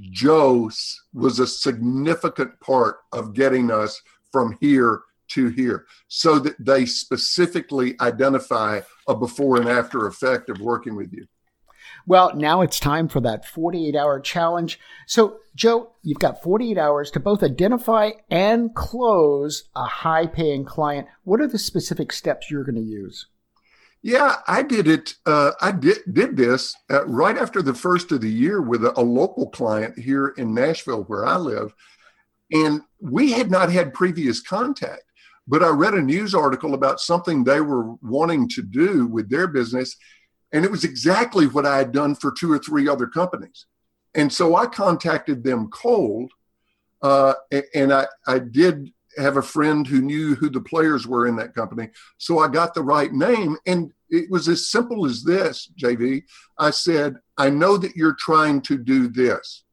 Joe 0.00 0.70
was 1.14 1.38
a 1.38 1.46
significant 1.46 2.58
part 2.60 2.98
of 3.12 3.34
getting 3.34 3.70
us 3.70 4.00
from 4.30 4.56
here 4.60 5.02
to 5.28 5.48
here 5.48 5.86
so 6.08 6.38
that 6.38 6.54
they 6.64 6.84
specifically 6.84 7.96
identify 8.00 8.80
a 9.08 9.14
before 9.14 9.56
and 9.56 9.68
after 9.68 10.06
effect 10.06 10.50
of 10.50 10.60
working 10.60 10.94
with 10.94 11.12
you. 11.12 11.26
Well, 12.06 12.34
now 12.36 12.60
it's 12.60 12.78
time 12.78 13.08
for 13.08 13.20
that 13.20 13.44
48 13.44 13.96
hour 13.96 14.20
challenge. 14.20 14.78
So, 15.06 15.38
Joe, 15.56 15.90
you've 16.02 16.20
got 16.20 16.42
48 16.42 16.78
hours 16.78 17.10
to 17.10 17.20
both 17.20 17.42
identify 17.42 18.10
and 18.30 18.74
close 18.74 19.64
a 19.74 19.84
high 19.84 20.26
paying 20.26 20.64
client. 20.64 21.08
What 21.24 21.40
are 21.40 21.48
the 21.48 21.58
specific 21.58 22.12
steps 22.12 22.48
you're 22.48 22.64
going 22.64 22.76
to 22.76 22.80
use? 22.80 23.26
Yeah, 24.02 24.36
I 24.46 24.62
did 24.62 24.86
it. 24.86 25.14
Uh, 25.26 25.52
I 25.60 25.72
did 25.72 25.98
did 26.12 26.36
this 26.36 26.76
uh, 26.90 27.04
right 27.06 27.36
after 27.36 27.60
the 27.60 27.74
first 27.74 28.12
of 28.12 28.20
the 28.20 28.30
year 28.30 28.62
with 28.62 28.84
a, 28.84 28.96
a, 28.96 29.02
local 29.02 29.50
client 29.50 29.98
here 29.98 30.28
in 30.36 30.54
Nashville, 30.54 31.02
where 31.04 31.26
I 31.26 31.38
live, 31.38 31.74
and 32.52 32.82
we 33.00 33.32
had 33.32 33.50
not 33.50 33.72
had 33.72 33.94
previous 33.94 34.40
contact. 34.40 35.02
But 35.48 35.64
I 35.64 35.70
read 35.70 35.94
a 35.94 36.02
news 36.02 36.36
article 36.36 36.74
about 36.74 37.00
something 37.00 37.42
they 37.42 37.60
were 37.60 37.94
wanting 37.94 38.48
to 38.50 38.62
do 38.62 39.06
with 39.06 39.28
their 39.28 39.48
business, 39.48 39.96
and 40.52 40.64
it 40.64 40.70
was 40.70 40.84
exactly 40.84 41.46
what 41.46 41.66
I 41.66 41.78
had 41.78 41.92
done 41.92 42.14
for 42.14 42.32
two 42.32 42.50
or 42.52 42.58
three 42.58 42.88
other 42.88 43.06
companies. 43.06 43.66
And 44.14 44.32
so 44.32 44.56
I 44.56 44.66
contacted 44.66 45.44
them 45.44 45.68
cold, 45.68 46.32
uh, 47.02 47.34
and 47.74 47.92
I, 47.92 48.06
I 48.26 48.38
did 48.38 48.92
have 49.18 49.36
a 49.36 49.42
friend 49.42 49.86
who 49.86 50.00
knew 50.00 50.34
who 50.34 50.50
the 50.50 50.60
players 50.60 51.06
were 51.06 51.26
in 51.26 51.36
that 51.36 51.54
company. 51.54 51.88
So 52.18 52.38
I 52.38 52.48
got 52.48 52.74
the 52.74 52.82
right 52.82 53.12
name. 53.12 53.56
And 53.66 53.92
it 54.10 54.30
was 54.30 54.48
as 54.48 54.68
simple 54.68 55.06
as 55.06 55.22
this, 55.22 55.70
JV. 55.80 56.24
I 56.58 56.70
said, 56.70 57.16
I 57.38 57.50
know 57.50 57.76
that 57.78 57.96
you're 57.96 58.16
trying 58.18 58.60
to 58.62 58.78
do 58.78 59.08
this. 59.08 59.64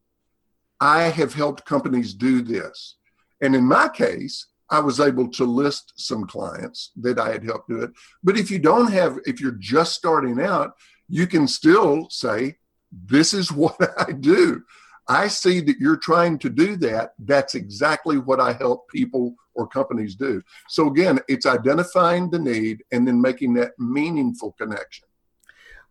I 0.80 1.02
have 1.02 1.34
helped 1.34 1.64
companies 1.64 2.14
do 2.14 2.42
this. 2.42 2.96
And 3.40 3.54
in 3.54 3.64
my 3.64 3.88
case, 3.88 4.46
I 4.70 4.80
was 4.80 5.00
able 5.00 5.28
to 5.32 5.44
list 5.44 5.92
some 5.96 6.26
clients 6.26 6.90
that 6.96 7.18
I 7.18 7.32
had 7.32 7.44
helped 7.44 7.68
do 7.68 7.82
it. 7.82 7.90
But 8.22 8.38
if 8.38 8.50
you 8.50 8.58
don't 8.58 8.90
have, 8.92 9.18
if 9.26 9.40
you're 9.40 9.52
just 9.52 9.94
starting 9.94 10.40
out, 10.40 10.72
you 11.08 11.26
can 11.26 11.46
still 11.46 12.08
say, 12.10 12.56
This 12.90 13.34
is 13.34 13.52
what 13.62 13.76
I 13.98 14.12
do. 14.12 14.62
I 15.06 15.28
see 15.28 15.60
that 15.60 15.78
you're 15.78 15.98
trying 15.98 16.38
to 16.38 16.48
do 16.48 16.76
that. 16.76 17.12
That's 17.18 17.54
exactly 17.54 18.16
what 18.16 18.40
I 18.40 18.54
help 18.54 18.88
people 18.88 19.34
or 19.54 19.66
companies 19.66 20.14
do. 20.14 20.42
So 20.68 20.88
again, 20.88 21.20
it's 21.28 21.46
identifying 21.46 22.30
the 22.30 22.38
need 22.38 22.82
and 22.90 23.06
then 23.06 23.20
making 23.20 23.54
that 23.54 23.72
meaningful 23.78 24.52
connection. 24.52 25.03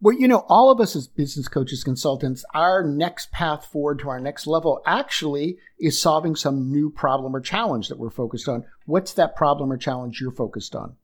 Well, 0.03 0.19
you 0.19 0.27
know, 0.27 0.43
all 0.49 0.69
of 0.69 0.81
us 0.81 0.97
as 0.97 1.07
business 1.07 1.47
coaches, 1.47 1.81
consultants, 1.81 2.43
our 2.53 2.83
next 2.83 3.31
path 3.31 3.67
forward 3.67 3.99
to 3.99 4.09
our 4.09 4.19
next 4.19 4.45
level 4.45 4.81
actually 4.85 5.59
is 5.79 6.01
solving 6.01 6.35
some 6.35 6.69
new 6.69 6.89
problem 6.89 7.33
or 7.33 7.39
challenge 7.39 7.87
that 7.87 7.97
we're 7.97 8.09
focused 8.09 8.49
on. 8.49 8.65
What's 8.85 9.13
that 9.13 9.37
problem 9.37 9.71
or 9.71 9.77
challenge 9.77 10.19
you're 10.19 10.33
focused 10.33 10.75
on? 10.75 10.97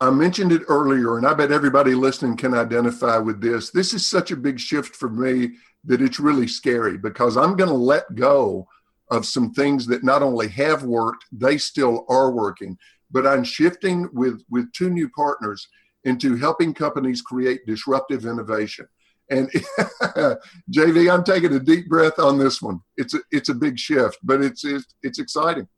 I 0.00 0.10
mentioned 0.10 0.50
it 0.50 0.62
earlier, 0.66 1.16
and 1.16 1.28
I 1.28 1.34
bet 1.34 1.52
everybody 1.52 1.94
listening 1.94 2.36
can 2.36 2.52
identify 2.52 3.18
with 3.18 3.40
this. 3.40 3.70
This 3.70 3.94
is 3.94 4.04
such 4.04 4.32
a 4.32 4.36
big 4.36 4.58
shift 4.58 4.96
for 4.96 5.08
me 5.08 5.50
that 5.84 6.02
it's 6.02 6.18
really 6.18 6.48
scary 6.48 6.98
because 6.98 7.36
I'm 7.36 7.54
going 7.54 7.70
to 7.70 7.76
let 7.76 8.16
go 8.16 8.66
of 9.12 9.26
some 9.26 9.52
things 9.52 9.86
that 9.86 10.02
not 10.02 10.24
only 10.24 10.48
have 10.48 10.82
worked, 10.82 11.24
they 11.30 11.56
still 11.56 12.04
are 12.08 12.32
working. 12.32 12.78
But 13.12 13.28
I'm 13.28 13.44
shifting 13.44 14.08
with, 14.12 14.42
with 14.50 14.72
two 14.72 14.90
new 14.90 15.08
partners 15.08 15.68
into 16.04 16.36
helping 16.36 16.74
companies 16.74 17.22
create 17.22 17.66
disruptive 17.66 18.24
innovation. 18.24 18.86
And 19.28 19.48
JV, 20.72 21.12
I'm 21.12 21.24
taking 21.24 21.54
a 21.54 21.60
deep 21.60 21.88
breath 21.88 22.18
on 22.18 22.38
this 22.38 22.60
one. 22.60 22.80
It's 22.96 23.14
a, 23.14 23.20
it's 23.30 23.48
a 23.48 23.54
big 23.54 23.78
shift, 23.78 24.18
but 24.22 24.42
it's, 24.42 24.64
it's, 24.64 24.94
it's 25.02 25.18
exciting. 25.18 25.68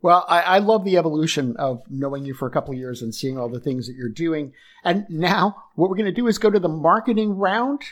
Well, 0.00 0.24
I, 0.28 0.42
I, 0.42 0.58
love 0.58 0.84
the 0.84 0.96
evolution 0.96 1.56
of 1.56 1.82
knowing 1.90 2.24
you 2.24 2.32
for 2.32 2.46
a 2.46 2.52
couple 2.52 2.72
of 2.72 2.78
years 2.78 3.02
and 3.02 3.12
seeing 3.12 3.36
all 3.36 3.48
the 3.48 3.58
things 3.58 3.88
that 3.88 3.96
you're 3.96 4.08
doing. 4.08 4.52
And 4.84 5.04
now, 5.08 5.56
what 5.74 5.90
we're 5.90 5.96
going 5.96 6.06
to 6.06 6.12
do 6.12 6.28
is 6.28 6.38
go 6.38 6.50
to 6.50 6.60
the 6.60 6.68
marketing 6.68 7.36
round. 7.36 7.82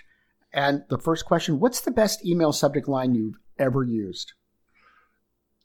And 0.53 0.85
the 0.89 0.99
first 0.99 1.25
question 1.25 1.59
What's 1.59 1.81
the 1.81 1.91
best 1.91 2.25
email 2.25 2.53
subject 2.53 2.87
line 2.87 3.15
you've 3.15 3.39
ever 3.59 3.83
used? 3.83 4.35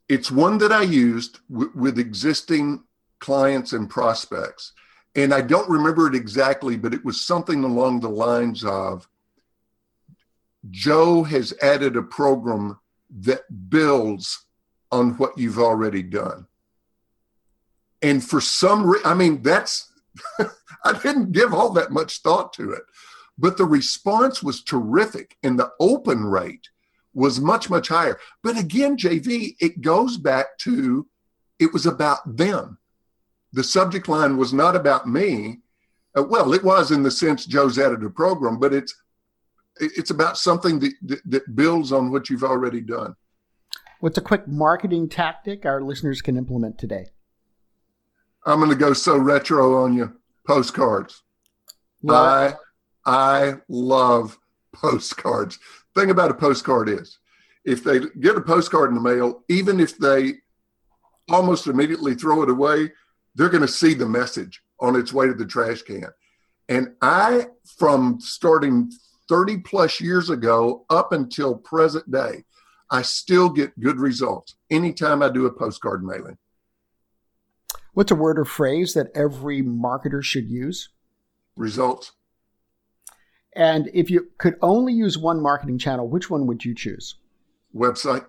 It's 0.10 0.32
one 0.32 0.58
that 0.58 0.72
I 0.72 0.82
used 0.82 1.40
w- 1.50 1.72
with 1.76 2.00
existing 2.00 2.86
clients 3.20 3.72
and 3.72 3.88
prospects. 3.88 4.74
And 5.16 5.34
I 5.34 5.42
don't 5.42 5.70
remember 5.70 6.08
it 6.08 6.16
exactly, 6.16 6.78
but 6.78 6.94
it 6.94 7.04
was 7.04 7.20
something 7.20 7.64
along 7.64 8.00
the 8.00 8.10
lines 8.10 8.64
of 8.64 9.08
Joe 10.70 11.24
has 11.24 11.54
added 11.62 11.96
a 11.96 12.04
program 12.04 12.80
that 13.20 13.70
builds 13.70 14.46
on 14.92 15.12
what 15.18 15.38
you've 15.38 15.60
already 15.60 16.04
done. 16.04 16.48
And 18.02 18.24
for 18.24 18.42
some 18.42 18.86
reason, 18.86 19.06
I 19.06 19.14
mean, 19.14 19.42
that's, 19.42 19.92
I 20.40 21.00
didn't 21.02 21.34
give 21.34 21.54
all 21.54 21.72
that 21.72 21.92
much 21.92 22.22
thought 22.22 22.54
to 22.54 22.72
it, 22.72 22.84
but 23.38 23.58
the 23.58 23.66
response 23.66 24.42
was 24.42 24.64
terrific. 24.64 25.38
And 25.44 25.60
the 25.60 25.72
open 25.80 26.24
rate 26.24 26.70
was 27.14 27.40
much, 27.40 27.70
much 27.70 27.90
higher. 27.90 28.18
But 28.44 28.58
again, 28.58 28.98
JV, 28.98 29.56
it 29.60 29.82
goes 29.82 30.18
back 30.18 30.58
to 30.60 31.08
it 31.60 31.74
was 31.74 31.86
about 31.86 32.38
them. 32.38 32.78
The 33.54 33.64
subject 33.64 34.08
line 34.08 34.38
was 34.38 34.54
not 34.54 34.76
about 34.76 35.08
me. 35.08 35.60
Uh, 36.18 36.24
well, 36.24 36.54
it 36.54 36.64
was 36.64 36.92
in 36.92 37.04
the 37.04 37.12
sense 37.12 37.46
Joe's 37.46 37.78
added 37.78 38.04
a 38.04 38.10
program, 38.10 38.60
but 38.60 38.74
it's 38.74 38.94
it's 39.80 40.12
about 40.12 40.38
something 40.38 40.80
that, 40.80 40.94
that, 41.02 41.22
that 41.26 41.56
builds 41.56 41.92
on 41.92 42.12
what 42.12 42.30
you've 42.30 42.44
already 42.44 42.82
done. 42.82 43.16
What's 44.02 44.18
a 44.18 44.22
quick 44.22 44.48
marketing 44.48 45.10
tactic 45.10 45.66
our 45.66 45.82
listeners 45.82 46.22
can 46.22 46.38
implement 46.38 46.78
today? 46.78 47.08
I'm 48.46 48.60
going 48.60 48.72
to 48.72 48.76
go 48.76 48.94
so 48.94 49.18
retro 49.18 49.84
on 49.84 49.96
you. 49.96 50.14
Postcards. 50.46 51.24
I 52.10 52.56
I 53.06 53.56
love 53.70 54.38
postcards 54.74 55.60
thing 55.96 56.10
about 56.10 56.32
a 56.32 56.36
postcard 56.36 56.90
is 56.90 57.20
if 57.66 57.84
they 57.84 58.00
get 58.20 58.38
a 58.38 58.42
postcard 58.42 58.90
in 58.90 58.96
the 58.96 59.02
mail, 59.02 59.44
even 59.50 59.80
if 59.80 59.98
they 59.98 60.36
almost 61.30 61.68
immediately 61.68 62.16
throw 62.16 62.42
it 62.44 62.50
away, 62.50 62.92
they're 63.36 63.50
going 63.50 63.62
to 63.62 63.68
see 63.68 63.94
the 63.94 64.06
message 64.06 64.62
on 64.80 64.96
its 64.96 65.14
way 65.14 65.28
to 65.28 65.34
the 65.34 65.46
trash 65.46 65.82
can. 65.82 66.08
And 66.70 66.96
I, 67.02 67.48
from 67.78 68.20
starting 68.20 68.92
30 69.30 69.60
plus 69.60 70.00
years 70.00 70.30
ago 70.30 70.86
up 70.90 71.12
until 71.12 71.56
present 71.56 72.10
day, 72.12 72.44
I 72.90 73.02
still 73.04 73.50
get 73.50 73.80
good 73.80 73.98
results 73.98 74.56
anytime 74.70 75.24
I 75.24 75.30
do 75.30 75.46
a 75.46 75.52
postcard 75.52 76.04
mailing. 76.04 76.38
What's 77.94 78.12
a 78.12 78.16
word 78.16 78.40
or 78.40 78.46
phrase 78.46 78.94
that 78.94 79.12
every 79.16 79.62
marketer 79.62 80.24
should 80.24 80.50
use? 80.50 80.90
Results. 81.56 82.14
And 83.54 83.90
if 83.94 84.10
you 84.10 84.30
could 84.38 84.56
only 84.62 84.94
use 84.94 85.18
one 85.18 85.42
marketing 85.42 85.78
channel, 85.78 86.08
which 86.08 86.30
one 86.30 86.48
would 86.48 86.64
you 86.64 86.74
choose? 86.74 87.16
Website. 87.76 88.26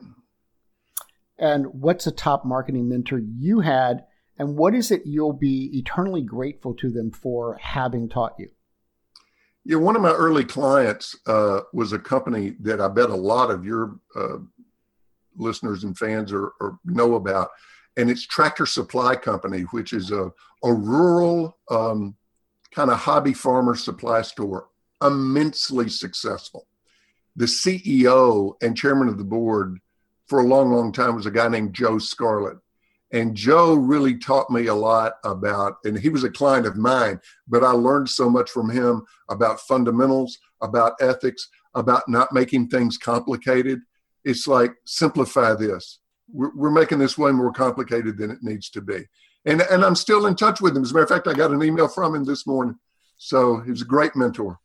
And 1.39 1.67
what's 1.67 2.07
a 2.07 2.13
top 2.13 2.45
marketing 2.45 2.89
mentor 2.89 3.19
you 3.19 3.61
had? 3.61 4.05
And 4.39 4.57
what 4.57 4.75
is 4.75 4.91
it 4.91 5.03
you'll 5.05 5.33
be 5.33 5.71
eternally 5.79 6.23
grateful 6.23 6.75
to 6.75 6.91
them 6.91 7.11
for 7.11 7.59
having 7.61 8.09
taught 8.09 8.35
you? 8.39 8.51
Yeah, 9.65 9.77
one 9.77 9.95
of 9.95 10.03
my 10.03 10.13
early 10.13 10.45
clients 10.45 11.17
uh, 11.27 11.61
was 11.73 11.93
a 11.93 11.99
company 11.99 12.57
that 12.61 12.81
I 12.81 12.89
bet 12.89 13.11
a 13.11 13.15
lot 13.15 13.51
of 13.51 13.65
your 13.65 13.97
uh, 14.17 14.39
listeners 15.37 15.85
and 15.85 15.97
fans 15.97 16.33
are, 16.33 16.53
are, 16.61 16.79
know 16.85 17.15
about, 17.15 17.51
and 17.97 18.11
it's 18.11 18.27
Tractor 18.27 18.67
Supply 18.67 19.15
Company, 19.15 19.63
which 19.71 19.93
is 19.93 20.11
a, 20.11 20.33
a 20.65 20.73
rural 20.73 21.59
um, 21.71 22.17
kind 22.75 22.91
of 22.91 22.99
hobby 22.99 23.35
farmer 23.35 23.77
supply 23.77 24.23
store, 24.23 24.69
immensely 25.05 25.89
successful. 25.89 26.67
The 27.37 27.45
CEO 27.45 28.55
and 28.63 28.77
chairman 28.77 29.09
of 29.09 29.19
the 29.19 29.25
board 29.25 29.79
for 30.27 30.41
a 30.41 30.47
long, 30.47 30.73
long 30.73 30.93
time 30.93 31.15
was 31.15 31.27
a 31.27 31.31
guy 31.31 31.49
named 31.49 31.75
Joe 31.75 31.99
Scarlett. 31.99 32.59
And 33.13 33.37
Joe 33.37 33.75
really 33.75 34.17
taught 34.17 34.51
me 34.51 34.67
a 34.67 34.75
lot 34.75 35.15
about, 35.23 35.77
and 35.85 35.99
he 35.99 36.09
was 36.09 36.25
a 36.25 36.31
client 36.31 36.67
of 36.67 36.79
mine, 36.79 37.21
but 37.47 37.63
I 37.63 37.71
learned 37.71 38.09
so 38.09 38.31
much 38.31 38.51
from 38.51 38.71
him 38.71 39.03
about 39.29 39.61
fundamentals, 39.61 40.39
about 40.63 40.95
ethics, 41.01 41.49
about 41.75 42.09
not 42.09 42.33
making 42.33 42.69
things 42.69 42.97
complicated. 42.97 43.81
It's 44.25 44.47
like, 44.47 44.73
simplify 44.87 45.55
this. 45.55 45.99
We're, 46.33 46.55
we're 46.55 46.71
making 46.71 47.01
this 47.01 47.19
way 47.19 47.33
more 47.33 47.53
complicated 47.53 48.17
than 48.17 48.31
it 48.31 48.39
needs 48.43 48.71
to 48.71 48.81
be. 48.81 49.05
And, 49.45 49.61
and 49.63 49.85
I'm 49.85 49.97
still 49.97 50.27
in 50.27 50.37
touch 50.37 50.61
with 50.61 50.75
him. 50.75 50.83
As 50.83 50.93
a 50.93 50.95
matter 50.95 51.05
of 51.05 51.11
fact, 51.11 51.29
I 51.29 51.35
got 51.35 51.51
an 51.51 51.63
email 51.63 51.89
from 51.89 52.15
him 52.15 52.25
this 52.25 52.47
morning. 52.47 52.79
So 53.19 53.61
he 53.61 53.71
was 53.71 53.83
a 53.83 53.87
great 53.87 54.17
mentor. 54.17 54.59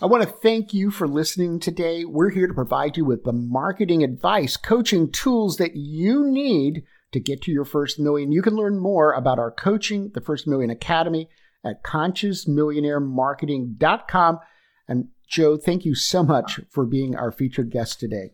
I 0.00 0.06
want 0.06 0.22
to 0.22 0.28
thank 0.28 0.72
you 0.72 0.90
for 0.90 1.06
listening 1.06 1.60
today. 1.60 2.06
We're 2.06 2.30
here 2.30 2.46
to 2.46 2.54
provide 2.54 2.96
you 2.96 3.04
with 3.04 3.24
the 3.24 3.34
marketing 3.34 4.02
advice, 4.02 4.56
coaching 4.56 5.12
tools 5.12 5.58
that 5.58 5.76
you 5.76 6.26
need 6.26 6.84
to 7.12 7.20
get 7.20 7.42
to 7.42 7.52
your 7.52 7.64
first 7.64 7.98
million. 7.98 8.30
You 8.32 8.42
can 8.42 8.54
learn 8.54 8.78
more 8.78 9.12
about 9.12 9.38
our 9.38 9.50
coaching, 9.50 10.10
the 10.14 10.20
First 10.20 10.46
Million 10.46 10.70
Academy, 10.70 11.28
at 11.64 11.82
consciousmillionairemarketing.com. 11.82 14.38
And 14.88 15.08
Joe, 15.28 15.56
thank 15.56 15.84
you 15.84 15.94
so 15.94 16.22
much 16.22 16.60
for 16.70 16.86
being 16.86 17.16
our 17.16 17.32
featured 17.32 17.70
guest 17.70 18.00
today. 18.00 18.32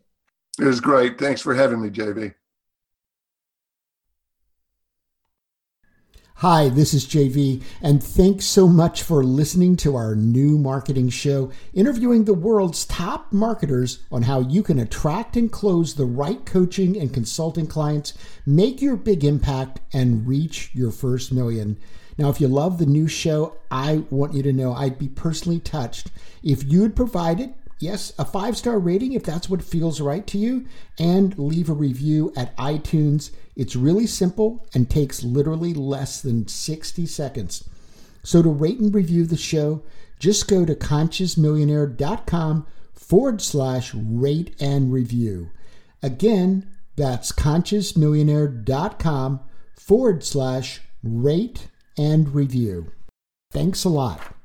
It 0.59 0.65
was 0.65 0.81
great. 0.81 1.19
Thanks 1.19 1.41
for 1.41 1.53
having 1.53 1.81
me, 1.81 1.89
JV. 1.89 2.33
Hi, 6.41 6.69
this 6.69 6.93
is 6.93 7.07
JV, 7.07 7.63
and 7.81 8.03
thanks 8.03 8.45
so 8.45 8.67
much 8.67 9.01
for 9.01 9.23
listening 9.23 9.75
to 9.77 9.95
our 9.95 10.13
new 10.13 10.59
marketing 10.59 11.09
show, 11.09 11.51
interviewing 11.73 12.25
the 12.25 12.35
world's 12.35 12.85
top 12.85 13.33
marketers 13.33 14.03
on 14.11 14.21
how 14.21 14.41
you 14.41 14.61
can 14.61 14.77
attract 14.77 15.35
and 15.35 15.51
close 15.51 15.95
the 15.95 16.05
right 16.05 16.45
coaching 16.45 16.95
and 16.95 17.11
consulting 17.11 17.65
clients, 17.65 18.13
make 18.45 18.83
your 18.83 18.95
big 18.95 19.23
impact, 19.23 19.79
and 19.91 20.27
reach 20.27 20.69
your 20.75 20.91
first 20.91 21.31
million. 21.31 21.75
Now, 22.19 22.29
if 22.29 22.39
you 22.39 22.47
love 22.47 22.77
the 22.77 22.85
new 22.85 23.07
show, 23.07 23.57
I 23.71 24.03
want 24.11 24.35
you 24.35 24.43
to 24.43 24.53
know 24.53 24.73
I'd 24.73 24.99
be 24.99 25.09
personally 25.09 25.59
touched 25.59 26.11
if 26.43 26.63
you'd 26.63 26.95
provide 26.95 27.39
it 27.39 27.55
yes, 27.79 28.13
a 28.17 28.25
five 28.25 28.57
star 28.57 28.79
rating 28.79 29.13
if 29.13 29.23
that's 29.23 29.49
what 29.49 29.63
feels 29.63 30.01
right 30.01 30.25
to 30.27 30.37
you, 30.37 30.65
and 30.99 31.37
leave 31.37 31.69
a 31.69 31.73
review 31.73 32.33
at 32.35 32.55
iTunes. 32.57 33.31
It's 33.55 33.75
really 33.75 34.07
simple 34.07 34.67
and 34.73 34.89
takes 34.89 35.23
literally 35.23 35.73
less 35.73 36.21
than 36.21 36.47
60 36.47 37.05
seconds. 37.05 37.67
So 38.23 38.41
to 38.41 38.49
rate 38.49 38.79
and 38.79 38.93
review 38.93 39.25
the 39.25 39.37
show, 39.37 39.83
just 40.19 40.47
go 40.47 40.65
to 40.65 40.75
consciousmillionaire.com 40.75 42.67
forward 42.93 43.41
slash 43.41 43.93
rate 43.93 44.55
and 44.59 44.91
review. 44.91 45.51
Again, 46.03 46.69
that's 46.95 47.31
consciousmillionaire.com 47.31 49.39
forward 49.75 50.23
slash 50.23 50.81
rate 51.03 51.67
and 51.97 52.35
review. 52.35 52.91
Thanks 53.51 53.83
a 53.85 53.89
lot. 53.89 54.36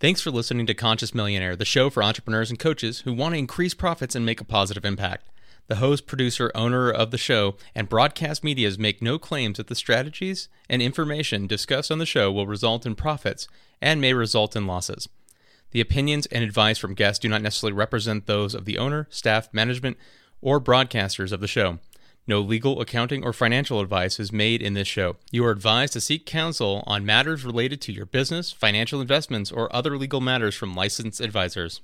Thanks 0.00 0.20
for 0.20 0.30
listening 0.30 0.64
to 0.66 0.74
Conscious 0.74 1.12
Millionaire, 1.12 1.56
the 1.56 1.64
show 1.64 1.90
for 1.90 2.04
entrepreneurs 2.04 2.50
and 2.50 2.58
coaches 2.58 3.00
who 3.00 3.12
want 3.12 3.34
to 3.34 3.38
increase 3.38 3.74
profits 3.74 4.14
and 4.14 4.24
make 4.24 4.40
a 4.40 4.44
positive 4.44 4.84
impact. 4.84 5.28
The 5.66 5.76
host, 5.76 6.06
producer, 6.06 6.52
owner 6.54 6.88
of 6.88 7.10
the 7.10 7.18
show, 7.18 7.56
and 7.74 7.88
broadcast 7.88 8.44
medias 8.44 8.78
make 8.78 9.02
no 9.02 9.18
claims 9.18 9.56
that 9.56 9.66
the 9.66 9.74
strategies 9.74 10.48
and 10.70 10.80
information 10.80 11.48
discussed 11.48 11.90
on 11.90 11.98
the 11.98 12.06
show 12.06 12.30
will 12.30 12.46
result 12.46 12.86
in 12.86 12.94
profits 12.94 13.48
and 13.82 14.00
may 14.00 14.14
result 14.14 14.54
in 14.54 14.68
losses. 14.68 15.08
The 15.72 15.80
opinions 15.80 16.26
and 16.26 16.44
advice 16.44 16.78
from 16.78 16.94
guests 16.94 17.18
do 17.18 17.28
not 17.28 17.42
necessarily 17.42 17.76
represent 17.76 18.26
those 18.26 18.54
of 18.54 18.66
the 18.66 18.78
owner, 18.78 19.08
staff, 19.10 19.48
management, 19.52 19.96
or 20.40 20.60
broadcasters 20.60 21.32
of 21.32 21.40
the 21.40 21.48
show. 21.48 21.80
No 22.28 22.42
legal, 22.42 22.78
accounting, 22.82 23.24
or 23.24 23.32
financial 23.32 23.80
advice 23.80 24.20
is 24.20 24.30
made 24.30 24.60
in 24.60 24.74
this 24.74 24.86
show. 24.86 25.16
You 25.32 25.46
are 25.46 25.50
advised 25.50 25.94
to 25.94 26.00
seek 26.02 26.26
counsel 26.26 26.84
on 26.86 27.06
matters 27.06 27.42
related 27.42 27.80
to 27.80 27.92
your 27.92 28.04
business, 28.04 28.52
financial 28.52 29.00
investments, 29.00 29.50
or 29.50 29.74
other 29.74 29.96
legal 29.96 30.20
matters 30.20 30.54
from 30.54 30.74
licensed 30.74 31.22
advisors. 31.22 31.80